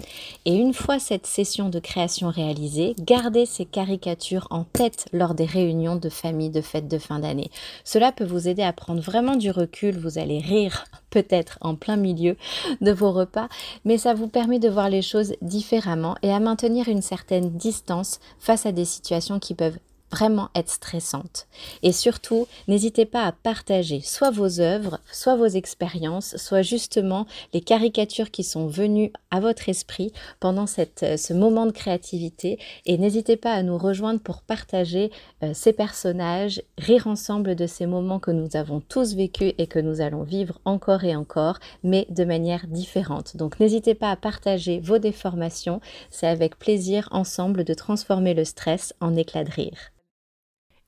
Et 0.47 0.55
une 0.55 0.73
fois 0.73 0.99
cette 0.99 1.27
session 1.27 1.69
de 1.69 1.81
création 1.81 2.31
réalisée, 2.31 2.95
gardez 3.01 3.45
ces 3.45 3.67
caricatures 3.67 4.47
en 4.51 4.65
tête 4.65 5.07
lors 5.13 5.35
des 5.35 5.45
réunions 5.45 5.97
de 5.97 6.09
famille 6.09 6.51
de 6.51 6.61
fêtes 6.61 6.89
de 6.89 6.99
fin 6.99 7.19
d'année. 7.19 7.51
Cela 7.85 8.13
peut 8.13 8.25
vous 8.25 8.49
aider 8.49 8.63
à 8.63 8.73
prendre 8.73 9.03
vraiment 9.03 9.37
du 9.37 9.51
recul, 9.51 9.99
vous 9.99 10.19
allez 10.19 10.39
rire 10.39 10.85
peut-être 11.15 11.59
en 11.61 11.77
plein 11.77 11.97
milieu 11.97 12.37
de 12.81 12.91
vos 12.91 13.13
repas, 13.13 13.49
mais 13.85 13.99
ça 13.99 14.15
vous 14.15 14.27
permet 14.27 14.59
de 14.59 14.69
voir 14.69 14.91
les 14.91 15.01
choses 15.01 15.35
différemment 15.43 16.17
et 16.23 16.33
à 16.33 16.41
maintenir 16.41 16.89
une 16.89 17.03
certaine 17.03 17.51
distance 17.51 18.19
face 18.41 18.67
à 18.67 18.73
des 18.73 18.85
situations 18.85 19.39
qui 19.39 19.55
peuvent 19.55 19.79
vraiment 20.15 20.49
être 20.55 20.71
stressante. 20.71 21.49
Et 21.83 21.91
surtout, 21.91 22.47
n'hésitez 22.69 23.05
pas 23.05 23.25
à 23.25 23.33
partager 23.33 24.01
soit 24.01 24.31
vos 24.31 24.61
œuvres, 24.61 25.01
soit 25.11 25.35
vos 25.35 25.47
expériences, 25.47 26.37
soit 26.37 26.63
justement 26.63 27.27
les 27.53 27.61
caricatures 27.61 28.31
qui 28.31 28.45
sont 28.45 28.69
venues 28.69 29.13
à 29.33 29.41
votre 29.41 29.69
esprit 29.69 30.13
pendant 30.39 30.67
euh, 30.79 31.17
ce 31.17 31.33
moment 31.33 31.67
de 31.67 31.73
créativité. 31.73 32.61
Et 32.87 32.97
n'hésitez 32.97 33.37
pas 33.37 33.53
à 33.53 33.65
nous 33.65 33.77
rejoindre 33.77 34.21
pour 34.21 34.43
partager 34.43 35.11
euh, 35.43 35.51
ces 35.53 35.73
personnages, 35.73 36.63
rire 36.79 37.09
ensemble 37.09 37.57
de 37.57 37.67
ces 37.67 37.87
moments 37.87 38.21
que 38.21 38.31
nous 38.31 38.55
avons 38.55 38.81
tous 38.81 39.15
vécus 39.15 39.53
et 39.59 39.67
que 39.67 39.81
nous 39.81 40.01
allons 40.01 40.23
vivre 40.23 40.61
encore 40.65 41.03
et 41.03 41.17
encore, 41.17 41.59
mais 41.83 42.07
de 42.11 42.25
manière 42.25 42.69
différente. 42.69 43.37
Donc 43.37 43.59
n'hésitez 43.59 43.95
pas 43.95 44.13
à 44.13 44.17
partager 44.17 44.79
vos 44.79 44.99
déformations. 44.99 45.81
C'est 46.11 46.29
avec 46.29 46.57
plaisir 46.57 47.09
ensemble 47.11 47.65
de 47.65 47.75
transformer 47.75 48.35
le 48.35 48.45
stress 48.45 48.95
en 49.01 49.17
éclat 49.17 49.43
de 49.43 49.51
rire. 49.51 49.91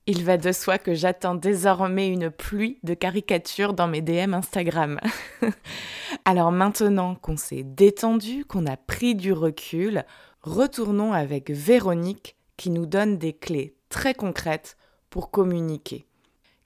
Il 0.08 0.22
va 0.22 0.36
de 0.36 0.52
soi 0.52 0.78
que 0.78 0.94
j'attends 0.94 1.34
désormais 1.34 2.06
une 2.06 2.30
pluie 2.30 2.78
de 2.84 2.94
caricatures 2.94 3.74
dans 3.74 3.88
mes 3.88 4.02
DM 4.02 4.34
Instagram. 4.34 5.00
Alors 6.24 6.52
maintenant 6.52 7.16
qu'on 7.16 7.36
s'est 7.36 7.64
détendu, 7.64 8.44
qu'on 8.44 8.66
a 8.66 8.76
pris 8.76 9.16
du 9.16 9.32
recul, 9.32 10.04
retournons 10.42 11.12
avec 11.12 11.50
Véronique 11.50 12.36
qui 12.56 12.70
nous 12.70 12.86
donne 12.86 13.18
des 13.18 13.32
clés 13.32 13.74
très 13.88 14.14
concrètes 14.14 14.76
pour 15.10 15.32
communiquer. 15.32 16.06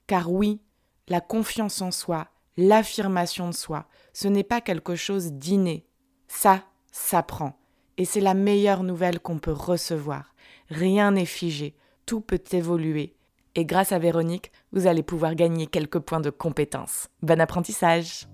Car 0.05 0.31
oui, 0.31 0.61
la 1.07 1.19
confiance 1.19 1.81
en 1.81 1.89
soi, 1.89 2.27
l'affirmation 2.57 3.49
de 3.49 3.55
soi, 3.55 3.87
ce 4.13 4.27
n'est 4.27 4.43
pas 4.43 4.61
quelque 4.61 4.93
chose 4.93 5.31
d'inné. 5.31 5.87
Ça 6.27 6.63
s'apprend. 6.91 7.57
Et 7.97 8.05
c'est 8.05 8.21
la 8.21 8.35
meilleure 8.35 8.83
nouvelle 8.83 9.19
qu'on 9.19 9.39
peut 9.39 9.51
recevoir. 9.51 10.35
Rien 10.69 11.09
n'est 11.09 11.25
figé, 11.25 11.75
tout 12.05 12.21
peut 12.21 12.43
évoluer 12.51 13.15
Et 13.55 13.65
grâce 13.65 13.91
à 13.91 13.99
Véronique, 13.99 14.51
vous 14.71 14.87
allez 14.87 15.03
pouvoir 15.03 15.35
gagner 15.35 15.67
quelques 15.67 15.99
points 15.99 16.21
de 16.21 16.29
compétences. 16.29 17.09
Bon 17.21 17.39
apprentissage 17.41 18.27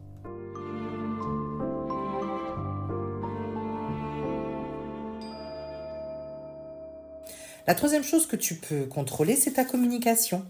La 7.65 7.75
troisième 7.75 8.03
chose 8.03 8.27
que 8.27 8.37
tu 8.37 8.55
peux 8.55 8.85
contrôler, 8.85 9.35
c'est 9.35 9.53
ta 9.53 9.65
communication. 9.65 10.45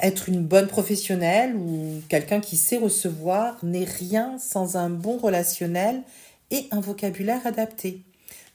Être 0.00 0.28
une 0.28 0.42
bonne 0.42 0.66
professionnelle 0.66 1.54
ou 1.54 2.02
quelqu'un 2.08 2.40
qui 2.40 2.56
sait 2.56 2.78
recevoir 2.78 3.62
n'est 3.62 3.84
rien 3.84 4.38
sans 4.38 4.76
un 4.76 4.90
bon 4.90 5.18
relationnel 5.18 6.02
et 6.50 6.66
un 6.72 6.80
vocabulaire 6.80 7.46
adapté. 7.46 8.02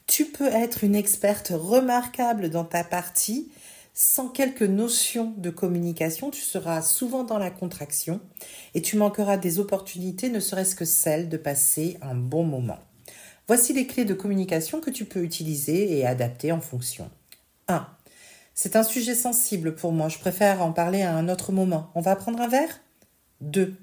Tu 0.06 0.26
peux 0.26 0.48
être 0.48 0.84
une 0.84 0.96
experte 0.96 1.52
remarquable 1.54 2.50
dans 2.50 2.64
ta 2.64 2.84
partie, 2.84 3.50
sans 4.00 4.28
quelques 4.28 4.62
notions 4.62 5.34
de 5.38 5.50
communication, 5.50 6.30
tu 6.30 6.40
seras 6.40 6.82
souvent 6.82 7.24
dans 7.24 7.36
la 7.36 7.50
contraction 7.50 8.20
et 8.74 8.80
tu 8.80 8.96
manqueras 8.96 9.36
des 9.36 9.58
opportunités, 9.58 10.28
ne 10.28 10.38
serait-ce 10.38 10.76
que 10.76 10.84
celle 10.84 11.28
de 11.28 11.36
passer 11.36 11.98
un 12.00 12.14
bon 12.14 12.44
moment. 12.44 12.78
Voici 13.48 13.72
les 13.72 13.88
clés 13.88 14.04
de 14.04 14.14
communication 14.14 14.80
que 14.80 14.90
tu 14.90 15.04
peux 15.04 15.24
utiliser 15.24 15.98
et 15.98 16.06
adapter 16.06 16.52
en 16.52 16.60
fonction. 16.60 17.10
1. 17.66 17.88
C'est 18.54 18.76
un 18.76 18.84
sujet 18.84 19.16
sensible 19.16 19.74
pour 19.74 19.90
moi, 19.90 20.08
je 20.08 20.18
préfère 20.18 20.62
en 20.62 20.70
parler 20.70 21.02
à 21.02 21.16
un 21.16 21.28
autre 21.28 21.50
moment. 21.50 21.90
On 21.96 22.00
va 22.00 22.14
prendre 22.14 22.40
un 22.40 22.48
verre? 22.48 22.80
2. 23.40 23.74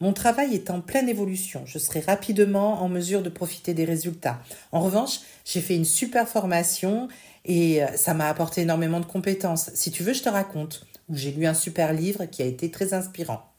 Mon 0.00 0.12
travail 0.12 0.54
est 0.54 0.70
en 0.70 0.80
pleine 0.80 1.08
évolution. 1.08 1.64
Je 1.66 1.78
serai 1.78 1.98
rapidement 1.98 2.82
en 2.82 2.88
mesure 2.88 3.20
de 3.20 3.28
profiter 3.28 3.74
des 3.74 3.84
résultats. 3.84 4.40
En 4.70 4.80
revanche, 4.80 5.20
j'ai 5.44 5.60
fait 5.60 5.74
une 5.74 5.84
super 5.84 6.28
formation 6.28 7.08
et 7.48 7.82
euh, 7.82 7.96
ça 7.96 8.14
m'a 8.14 8.28
apporté 8.28 8.60
énormément 8.60 9.00
de 9.00 9.06
compétences. 9.06 9.70
Si 9.74 9.90
tu 9.90 10.04
veux, 10.04 10.12
je 10.12 10.22
te 10.22 10.28
raconte. 10.28 10.86
Ou 11.08 11.16
j'ai 11.16 11.32
lu 11.32 11.46
un 11.46 11.54
super 11.54 11.94
livre 11.94 12.26
qui 12.26 12.42
a 12.42 12.44
été 12.44 12.70
très 12.70 12.92
inspirant. 12.92 13.50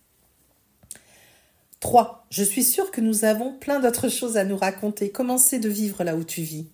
3. 1.79 2.27
Je 2.29 2.43
suis 2.43 2.63
sûre 2.63 2.91
que 2.91 3.01
nous 3.01 3.25
avons 3.25 3.53
plein 3.53 3.79
d'autres 3.79 4.09
choses 4.09 4.37
à 4.37 4.43
nous 4.43 4.57
raconter. 4.57 5.09
Comment 5.09 5.39
c'est 5.39 5.59
de 5.59 5.69
vivre 5.69 6.03
là 6.03 6.15
où 6.15 6.23
tu 6.23 6.43
vis? 6.43 6.67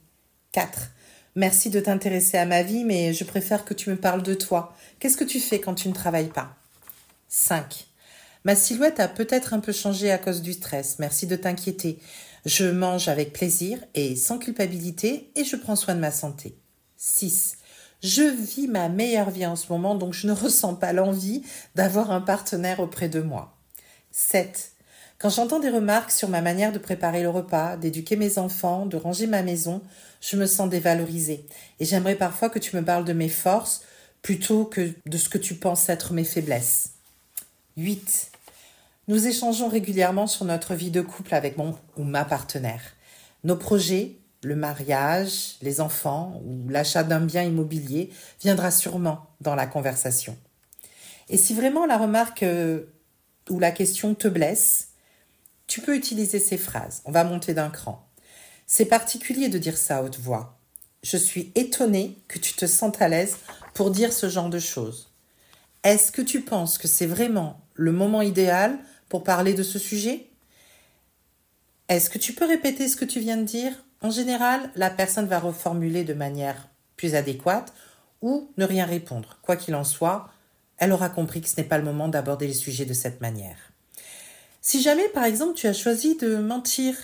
4. 0.51 0.91
Merci 1.35 1.69
de 1.69 1.79
t'intéresser 1.79 2.37
à 2.37 2.45
ma 2.45 2.63
vie, 2.63 2.83
mais 2.83 3.13
je 3.13 3.23
préfère 3.23 3.63
que 3.65 3.73
tu 3.73 3.89
me 3.89 3.95
parles 3.95 4.23
de 4.23 4.33
toi. 4.33 4.75
Qu'est-ce 4.99 5.17
que 5.17 5.23
tu 5.23 5.39
fais 5.39 5.59
quand 5.59 5.75
tu 5.75 5.87
ne 5.87 5.93
travailles 5.93 6.29
pas? 6.29 6.55
5. 7.29 7.87
Ma 8.43 8.55
silhouette 8.55 8.99
a 8.99 9.07
peut-être 9.07 9.53
un 9.53 9.59
peu 9.59 9.71
changé 9.71 10.11
à 10.11 10.17
cause 10.17 10.41
du 10.41 10.53
stress. 10.53 10.99
Merci 10.99 11.27
de 11.27 11.35
t'inquiéter. 11.35 11.99
Je 12.45 12.65
mange 12.65 13.07
avec 13.07 13.31
plaisir 13.31 13.79
et 13.93 14.15
sans 14.15 14.37
culpabilité 14.37 15.31
et 15.35 15.45
je 15.45 15.55
prends 15.55 15.75
soin 15.75 15.95
de 15.95 15.99
ma 15.99 16.11
santé. 16.11 16.55
6. 17.05 17.57
Je 18.01 18.23
vis 18.23 18.67
ma 18.67 18.89
meilleure 18.89 19.29
vie 19.29 19.45
en 19.45 19.55
ce 19.55 19.71
moment, 19.71 19.93
donc 19.93 20.13
je 20.13 20.25
ne 20.27 20.31
ressens 20.33 20.73
pas 20.73 20.91
l'envie 20.91 21.43
d'avoir 21.75 22.11
un 22.11 22.19
partenaire 22.19 22.79
auprès 22.79 23.09
de 23.09 23.21
moi. 23.21 23.55
7. 24.11 24.71
Quand 25.19 25.29
j'entends 25.29 25.59
des 25.59 25.69
remarques 25.69 26.11
sur 26.11 26.29
ma 26.29 26.41
manière 26.41 26.71
de 26.71 26.79
préparer 26.79 27.21
le 27.21 27.29
repas, 27.29 27.77
d'éduquer 27.77 28.15
mes 28.15 28.37
enfants, 28.37 28.85
de 28.85 28.97
ranger 28.97 29.27
ma 29.27 29.43
maison, 29.43 29.81
je 30.19 30.35
me 30.35 30.45
sens 30.45 30.67
dévalorisée. 30.67 31.45
Et 31.79 31.85
j'aimerais 31.85 32.15
parfois 32.15 32.49
que 32.49 32.59
tu 32.59 32.75
me 32.75 32.83
parles 32.83 33.05
de 33.05 33.13
mes 33.13 33.29
forces 33.29 33.83
plutôt 34.21 34.65
que 34.65 34.91
de 35.05 35.17
ce 35.17 35.29
que 35.29 35.37
tu 35.37 35.55
penses 35.55 35.87
être 35.89 36.11
mes 36.11 36.23
faiblesses. 36.23 36.93
8. 37.77 38.31
Nous 39.07 39.27
échangeons 39.27 39.69
régulièrement 39.69 40.27
sur 40.27 40.45
notre 40.45 40.73
vie 40.73 40.91
de 40.91 41.01
couple 41.01 41.35
avec 41.35 41.57
mon 41.57 41.77
ou 41.97 42.03
ma 42.03 42.25
partenaire. 42.25 42.81
Nos 43.43 43.55
projets, 43.55 44.17
le 44.45 44.55
mariage, 44.55 45.55
les 45.63 45.81
enfants 45.81 46.39
ou 46.45 46.69
l'achat 46.69 47.03
d'un 47.03 47.21
bien 47.21 47.41
immobilier 47.41 48.11
viendra 48.41 48.69
sûrement 48.69 49.25
dans 49.41 49.55
la 49.55 49.65
conversation. 49.65 50.37
Et 51.29 51.37
si 51.37 51.55
vraiment 51.55 51.87
la 51.87 51.97
remarque 51.97 52.43
euh, 52.43 52.83
ou 53.49 53.57
la 53.57 53.71
question 53.71 54.13
te 54.13 54.27
blesse, 54.27 54.89
tu 55.65 55.81
peux 55.81 55.95
utiliser 55.95 56.37
ces 56.37 56.59
phrases. 56.59 57.01
On 57.05 57.11
va 57.11 57.23
monter 57.23 57.55
d'un 57.55 57.71
cran. 57.71 58.07
C'est 58.67 58.85
particulier 58.85 59.49
de 59.49 59.57
dire 59.57 59.77
ça 59.77 59.97
à 59.97 60.03
haute 60.03 60.19
voix. 60.19 60.59
Je 61.01 61.17
suis 61.17 61.51
étonnée 61.55 62.15
que 62.27 62.37
tu 62.37 62.53
te 62.53 62.67
sentes 62.67 63.01
à 63.01 63.07
l'aise 63.07 63.37
pour 63.73 63.89
dire 63.89 64.13
ce 64.13 64.29
genre 64.29 64.49
de 64.49 64.59
choses. 64.59 65.11
Est-ce 65.83 66.11
que 66.11 66.21
tu 66.21 66.41
penses 66.41 66.77
que 66.77 66.87
c'est 66.87 67.07
vraiment 67.07 67.61
le 67.73 67.91
moment 67.91 68.21
idéal 68.21 68.77
pour 69.09 69.23
parler 69.23 69.55
de 69.55 69.63
ce 69.63 69.79
sujet? 69.79 70.27
Est-ce 71.89 72.11
que 72.11 72.19
tu 72.19 72.33
peux 72.33 72.45
répéter 72.45 72.87
ce 72.87 72.95
que 72.95 73.05
tu 73.05 73.19
viens 73.19 73.37
de 73.37 73.43
dire? 73.43 73.73
En 74.01 74.11
général, 74.11 74.69
la 74.75 74.89
personne 74.89 75.27
va 75.27 75.39
reformuler 75.39 76.03
de 76.03 76.13
manière 76.13 76.67
plus 76.95 77.15
adéquate 77.15 77.73
ou 78.21 78.49
ne 78.57 78.65
rien 78.65 78.85
répondre. 78.85 79.37
Quoi 79.41 79.55
qu'il 79.55 79.75
en 79.75 79.83
soit, 79.83 80.29
elle 80.77 80.91
aura 80.91 81.09
compris 81.09 81.41
que 81.41 81.49
ce 81.49 81.57
n'est 81.57 81.67
pas 81.67 81.77
le 81.77 81.83
moment 81.83 82.07
d'aborder 82.07 82.47
les 82.47 82.53
sujets 82.53 82.85
de 82.85 82.93
cette 82.93 83.21
manière. 83.21 83.57
Si 84.61 84.81
jamais, 84.81 85.07
par 85.09 85.25
exemple, 85.25 85.53
tu 85.53 85.67
as 85.67 85.73
choisi 85.73 86.17
de 86.17 86.37
mentir 86.37 86.95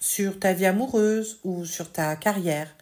sur 0.00 0.38
ta 0.38 0.52
vie 0.52 0.66
amoureuse 0.66 1.40
ou 1.42 1.64
sur 1.64 1.90
ta 1.90 2.14
carrière, 2.16 2.74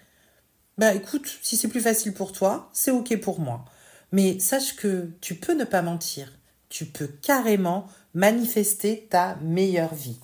bah 0.78 0.94
écoute, 0.94 1.38
si 1.42 1.56
c'est 1.56 1.68
plus 1.68 1.80
facile 1.80 2.12
pour 2.12 2.32
toi, 2.32 2.68
c'est 2.72 2.90
ok 2.90 3.18
pour 3.20 3.40
moi. 3.40 3.64
Mais 4.12 4.38
sache 4.38 4.76
que 4.76 5.10
tu 5.20 5.36
peux 5.36 5.54
ne 5.54 5.64
pas 5.64 5.82
mentir. 5.82 6.32
Tu 6.68 6.84
peux 6.84 7.06
carrément 7.06 7.86
manifester 8.14 9.06
ta 9.08 9.36
meilleure 9.36 9.94
vie. 9.94 10.18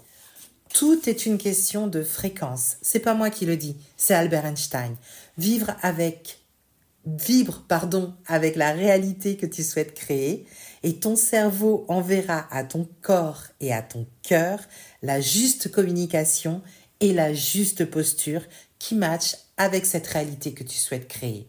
Tout 0.74 1.08
est 1.08 1.26
une 1.26 1.36
question 1.36 1.86
de 1.86 2.02
fréquence. 2.02 2.76
C'est 2.80 3.00
pas 3.00 3.14
moi 3.14 3.28
qui 3.28 3.44
le 3.44 3.56
dis, 3.56 3.76
c'est 3.96 4.14
Albert 4.14 4.46
Einstein. 4.46 4.96
Vivre 5.36 5.76
avec 5.82 6.38
vibre 7.04 7.64
pardon 7.68 8.14
avec 8.26 8.56
la 8.56 8.72
réalité 8.72 9.36
que 9.36 9.46
tu 9.46 9.64
souhaites 9.64 9.92
créer 9.92 10.46
et 10.82 10.94
ton 10.94 11.16
cerveau 11.16 11.84
enverra 11.88 12.46
à 12.50 12.64
ton 12.64 12.88
corps 13.02 13.42
et 13.60 13.72
à 13.72 13.82
ton 13.82 14.06
cœur 14.22 14.60
la 15.02 15.20
juste 15.20 15.70
communication 15.70 16.62
et 17.00 17.12
la 17.12 17.34
juste 17.34 17.84
posture 17.84 18.42
qui 18.78 18.94
match 18.94 19.36
avec 19.56 19.84
cette 19.84 20.06
réalité 20.06 20.54
que 20.54 20.64
tu 20.64 20.76
souhaites 20.76 21.08
créer. 21.08 21.48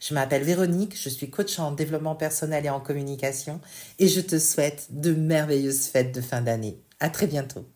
Je 0.00 0.14
m'appelle 0.14 0.44
Véronique, 0.44 0.96
je 0.96 1.08
suis 1.08 1.30
coach 1.30 1.58
en 1.58 1.72
développement 1.72 2.14
personnel 2.14 2.66
et 2.66 2.70
en 2.70 2.80
communication 2.80 3.60
et 3.98 4.06
je 4.06 4.20
te 4.20 4.38
souhaite 4.38 4.86
de 4.90 5.12
merveilleuses 5.12 5.86
fêtes 5.86 6.14
de 6.14 6.20
fin 6.20 6.40
d'année. 6.40 6.78
À 7.00 7.08
très 7.10 7.26
bientôt. 7.26 7.66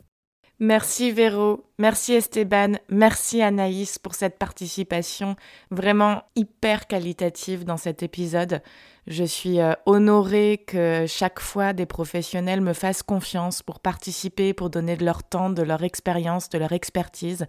Merci 0.61 1.11
Véro, 1.11 1.65
merci 1.79 2.13
Esteban, 2.15 2.75
merci 2.89 3.43
Anaïs 3.43 3.99
pour 3.99 4.15
cette 4.15 4.39
participation 4.39 5.35
vraiment 5.73 6.23
hyper 6.37 6.87
qualitative 6.87 7.65
dans 7.65 7.77
cet 7.77 8.05
épisode. 8.05 8.63
Je 9.09 9.25
suis 9.25 9.61
euh, 9.61 9.73
honorée 9.85 10.63
que 10.65 11.07
chaque 11.09 11.41
fois 11.41 11.73
des 11.73 11.87
professionnels 11.87 12.61
me 12.61 12.73
fassent 12.73 13.03
confiance 13.03 13.63
pour 13.65 13.81
participer, 13.81 14.55
pour 14.55 14.71
donner 14.71 14.97
de 14.97 15.05
leur 15.05 15.25
temps, 15.25 15.51
de 15.51 15.63
leur 15.63 15.83
expérience, 15.83 16.49
de 16.49 16.59
leur 16.59 16.73
expertise. 16.73 17.47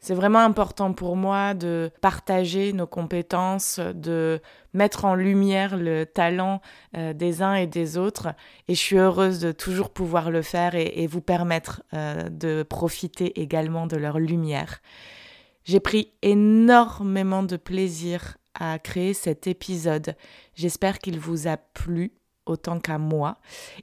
C'est 0.00 0.14
vraiment 0.14 0.38
important 0.38 0.92
pour 0.92 1.16
moi 1.16 1.54
de 1.54 1.90
partager 2.00 2.72
nos 2.72 2.86
compétences, 2.86 3.80
de 3.80 4.40
mettre 4.72 5.04
en 5.04 5.14
lumière 5.14 5.76
le 5.76 6.06
talent 6.06 6.60
euh, 6.96 7.12
des 7.12 7.42
uns 7.42 7.54
et 7.54 7.66
des 7.66 7.98
autres. 7.98 8.28
Et 8.68 8.74
je 8.74 8.80
suis 8.80 8.96
heureuse 8.96 9.40
de 9.40 9.50
toujours 9.50 9.90
pouvoir 9.90 10.30
le 10.30 10.42
faire 10.42 10.76
et, 10.76 11.06
vous 11.08 11.20
permettre 11.20 11.82
euh, 11.94 12.28
de 12.28 12.62
profiter 12.62 13.40
également 13.40 13.86
de 13.86 13.96
leur 13.96 14.20
lumière. 14.20 14.80
J'ai 15.64 15.80
pris 15.80 16.12
énormément 16.22 17.42
de 17.42 17.56
plaisir 17.56 18.38
à 18.54 18.78
créer 18.78 19.14
cet 19.14 19.46
épisode. 19.48 20.14
J'espère 20.54 21.00
qu'il 21.00 21.18
vous 21.18 21.48
a 21.48 21.56
plu 21.56 22.12
autant 22.46 22.78
qu'à 22.78 22.98
moi. 22.98 23.38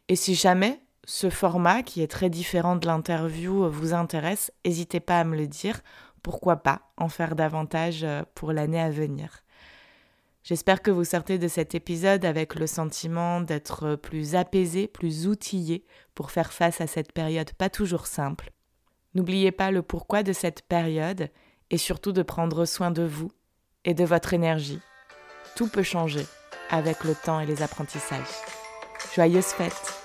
Et 0.07 0.15
si 0.15 0.33
jamais 0.33 0.79
ce 1.05 1.29
format, 1.29 1.83
qui 1.83 2.01
est 2.01 2.11
très 2.11 2.29
différent 2.29 2.75
de 2.75 2.87
l'interview, 2.87 3.69
vous 3.69 3.93
intéresse, 3.93 4.51
n'hésitez 4.65 4.99
pas 4.99 5.19
à 5.19 5.23
me 5.23 5.37
le 5.37 5.47
dire. 5.47 5.81
Pourquoi 6.23 6.57
pas 6.57 6.81
en 6.97 7.07
faire 7.07 7.35
davantage 7.35 8.03
euh, 8.03 8.23
pour 8.33 8.51
l'année 8.51 8.81
à 8.81 8.89
venir. 8.89 9.43
J'espère 10.43 10.81
que 10.81 10.91
vous 10.91 11.03
sortez 11.03 11.37
de 11.37 11.47
cet 11.47 11.75
épisode 11.75 12.25
avec 12.25 12.55
le 12.55 12.67
sentiment 12.67 13.41
d'être 13.41 13.95
plus 13.95 14.35
apaisé, 14.35 14.87
plus 14.87 15.27
outillé 15.27 15.85
pour 16.13 16.29
faire 16.29 16.53
face 16.53 16.81
à 16.81 16.87
cette 16.87 17.13
période 17.13 17.51
pas 17.53 17.69
toujours 17.69 18.05
simple. 18.05 18.51
N'oubliez 19.15 19.51
pas 19.51 19.71
le 19.71 19.81
pourquoi 19.81 20.23
de 20.23 20.33
cette 20.33 20.61
période 20.63 21.29
et 21.71 21.77
surtout 21.77 22.11
de 22.11 22.21
prendre 22.21 22.65
soin 22.65 22.91
de 22.91 23.03
vous 23.03 23.31
et 23.85 23.93
de 23.93 24.03
votre 24.03 24.33
énergie. 24.33 24.81
Tout 25.55 25.67
peut 25.67 25.83
changer 25.83 26.25
avec 26.69 27.03
le 27.03 27.15
temps 27.15 27.39
et 27.39 27.45
les 27.45 27.63
apprentissages. 27.63 28.21
Joyeuses 29.15 29.45
fêtes 29.45 30.04